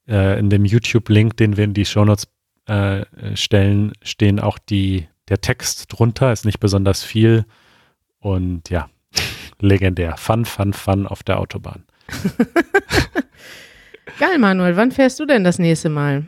äh, 0.09 0.39
in 0.39 0.51
dem 0.51 0.65
YouTube-Link, 0.65 1.37
den 1.37 1.57
wir 1.57 1.65
in 1.65 1.75
die 1.75 1.85
Shownotes 1.85 2.27
äh, 2.67 3.05
stellen, 3.37 3.93
stehen 4.03 4.41
auch 4.41 4.59
die, 4.59 5.07
der 5.29 5.41
Text 5.41 5.87
drunter, 5.93 6.33
ist 6.33 6.45
nicht 6.45 6.59
besonders 6.59 7.05
viel 7.05 7.45
und 8.19 8.69
ja, 8.71 8.91
legendär. 9.61 10.16
Fun, 10.16 10.44
fun, 10.44 10.73
fun 10.73 11.07
auf 11.07 11.23
der 11.23 11.38
Autobahn. 11.38 11.85
Geil, 14.18 14.38
Manuel. 14.38 14.77
Wann 14.77 14.92
fährst 14.92 15.20
du 15.20 15.27
denn 15.27 15.44
das 15.44 15.59
nächste 15.59 15.88
Mal? 15.88 16.27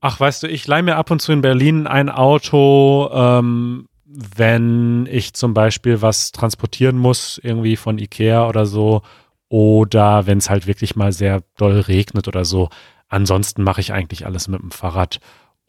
Ach, 0.00 0.18
weißt 0.18 0.44
du, 0.44 0.46
ich 0.46 0.66
leih 0.66 0.82
mir 0.82 0.96
ab 0.96 1.10
und 1.10 1.20
zu 1.20 1.32
in 1.32 1.42
Berlin 1.42 1.86
ein 1.86 2.08
Auto, 2.08 3.10
ähm, 3.12 3.86
wenn 4.06 5.06
ich 5.10 5.34
zum 5.34 5.52
Beispiel 5.52 6.00
was 6.00 6.32
transportieren 6.32 6.96
muss, 6.96 7.38
irgendwie 7.42 7.76
von 7.76 7.98
Ikea 7.98 8.48
oder 8.48 8.64
so, 8.64 9.02
oder 9.48 10.26
wenn 10.26 10.38
es 10.38 10.48
halt 10.48 10.66
wirklich 10.66 10.96
mal 10.96 11.12
sehr 11.12 11.42
doll 11.56 11.80
regnet 11.80 12.28
oder 12.28 12.44
so. 12.44 12.70
Ansonsten 13.08 13.62
mache 13.62 13.80
ich 13.80 13.92
eigentlich 13.92 14.24
alles 14.24 14.48
mit 14.48 14.62
dem 14.62 14.70
Fahrrad. 14.70 15.20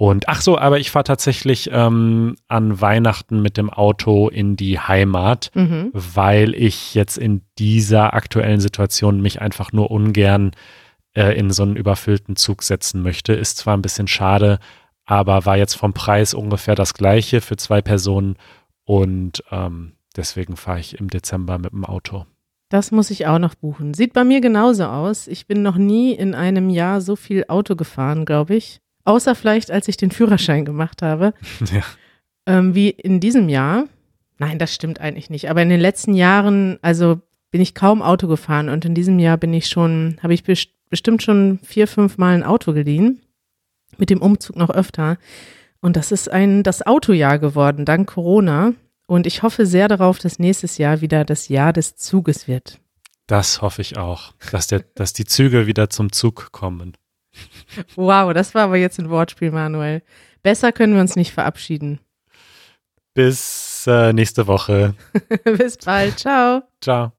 Und 0.01 0.27
ach 0.27 0.41
so, 0.41 0.57
aber 0.57 0.79
ich 0.79 0.89
fahre 0.89 1.03
tatsächlich 1.03 1.69
ähm, 1.71 2.35
an 2.47 2.81
Weihnachten 2.81 3.39
mit 3.39 3.55
dem 3.55 3.69
Auto 3.69 4.29
in 4.29 4.55
die 4.55 4.79
Heimat, 4.79 5.51
mhm. 5.53 5.91
weil 5.93 6.55
ich 6.55 6.95
jetzt 6.95 7.19
in 7.19 7.43
dieser 7.59 8.15
aktuellen 8.15 8.59
Situation 8.61 9.21
mich 9.21 9.43
einfach 9.43 9.73
nur 9.73 9.91
ungern 9.91 10.53
äh, 11.13 11.37
in 11.37 11.51
so 11.51 11.61
einen 11.61 11.75
überfüllten 11.75 12.35
Zug 12.35 12.63
setzen 12.63 13.03
möchte. 13.03 13.33
Ist 13.33 13.57
zwar 13.57 13.77
ein 13.77 13.83
bisschen 13.83 14.07
schade, 14.07 14.57
aber 15.05 15.45
war 15.45 15.55
jetzt 15.55 15.75
vom 15.75 15.93
Preis 15.93 16.33
ungefähr 16.33 16.73
das 16.73 16.95
gleiche 16.95 17.39
für 17.39 17.57
zwei 17.57 17.83
Personen 17.83 18.37
und 18.85 19.43
ähm, 19.51 19.91
deswegen 20.17 20.57
fahre 20.57 20.79
ich 20.79 20.99
im 20.99 21.11
Dezember 21.11 21.59
mit 21.59 21.73
dem 21.73 21.85
Auto. 21.85 22.25
Das 22.69 22.89
muss 22.89 23.11
ich 23.11 23.27
auch 23.27 23.37
noch 23.37 23.53
buchen. 23.53 23.93
Sieht 23.93 24.13
bei 24.13 24.23
mir 24.23 24.41
genauso 24.41 24.85
aus. 24.85 25.27
Ich 25.27 25.45
bin 25.45 25.61
noch 25.61 25.77
nie 25.77 26.13
in 26.13 26.33
einem 26.33 26.71
Jahr 26.71 27.01
so 27.01 27.15
viel 27.15 27.45
Auto 27.49 27.75
gefahren, 27.75 28.25
glaube 28.25 28.55
ich. 28.55 28.81
Außer 29.03 29.35
vielleicht, 29.35 29.71
als 29.71 29.87
ich 29.87 29.97
den 29.97 30.11
Führerschein 30.11 30.65
gemacht 30.65 31.01
habe. 31.01 31.33
Ja. 31.71 31.83
Ähm, 32.47 32.73
wie 32.73 32.89
in 32.89 33.19
diesem 33.19 33.49
Jahr. 33.49 33.85
Nein, 34.39 34.57
das 34.57 34.73
stimmt 34.73 34.99
eigentlich 34.99 35.29
nicht. 35.29 35.49
Aber 35.49 35.61
in 35.61 35.69
den 35.69 35.79
letzten 35.79 36.15
Jahren, 36.15 36.79
also 36.81 37.21
bin 37.51 37.61
ich 37.61 37.75
kaum 37.75 38.01
Auto 38.01 38.27
gefahren 38.27 38.67
und 38.69 38.83
in 38.83 38.95
diesem 38.95 39.19
Jahr 39.19 39.37
bin 39.37 39.53
ich 39.53 39.67
schon, 39.67 40.17
habe 40.23 40.33
ich 40.33 40.43
bestimmt 40.43 41.21
schon 41.21 41.59
vier, 41.63 41.87
fünf 41.87 42.17
Mal 42.17 42.33
ein 42.33 42.43
Auto 42.43 42.73
geliehen. 42.73 43.21
Mit 43.97 44.09
dem 44.09 44.21
Umzug 44.21 44.55
noch 44.55 44.71
öfter. 44.71 45.17
Und 45.81 45.97
das 45.97 46.11
ist 46.11 46.31
ein, 46.31 46.63
das 46.63 46.85
Autojahr 46.85 47.37
geworden, 47.37 47.85
dank 47.85 48.09
Corona. 48.09 48.73
Und 49.05 49.27
ich 49.27 49.43
hoffe 49.43 49.65
sehr 49.65 49.87
darauf, 49.87 50.19
dass 50.19 50.39
nächstes 50.39 50.77
Jahr 50.77 51.01
wieder 51.01 51.25
das 51.25 51.49
Jahr 51.49 51.73
des 51.73 51.95
Zuges 51.95 52.47
wird. 52.47 52.79
Das 53.27 53.61
hoffe 53.61 53.81
ich 53.81 53.97
auch, 53.97 54.33
dass, 54.51 54.67
der, 54.67 54.83
dass 54.95 55.13
die 55.13 55.25
Züge 55.25 55.67
wieder 55.67 55.89
zum 55.89 56.11
Zug 56.11 56.51
kommen. 56.51 56.97
Wow, 57.95 58.33
das 58.33 58.53
war 58.53 58.63
aber 58.63 58.77
jetzt 58.77 58.99
ein 58.99 59.09
Wortspiel, 59.09 59.51
Manuel. 59.51 60.01
Besser 60.43 60.71
können 60.71 60.93
wir 60.93 61.01
uns 61.01 61.15
nicht 61.15 61.31
verabschieden. 61.31 61.99
Bis 63.13 63.85
äh, 63.87 64.13
nächste 64.13 64.47
Woche. 64.47 64.95
Bis 65.43 65.77
bald. 65.77 66.19
Ciao. 66.19 66.63
Ciao. 66.81 67.09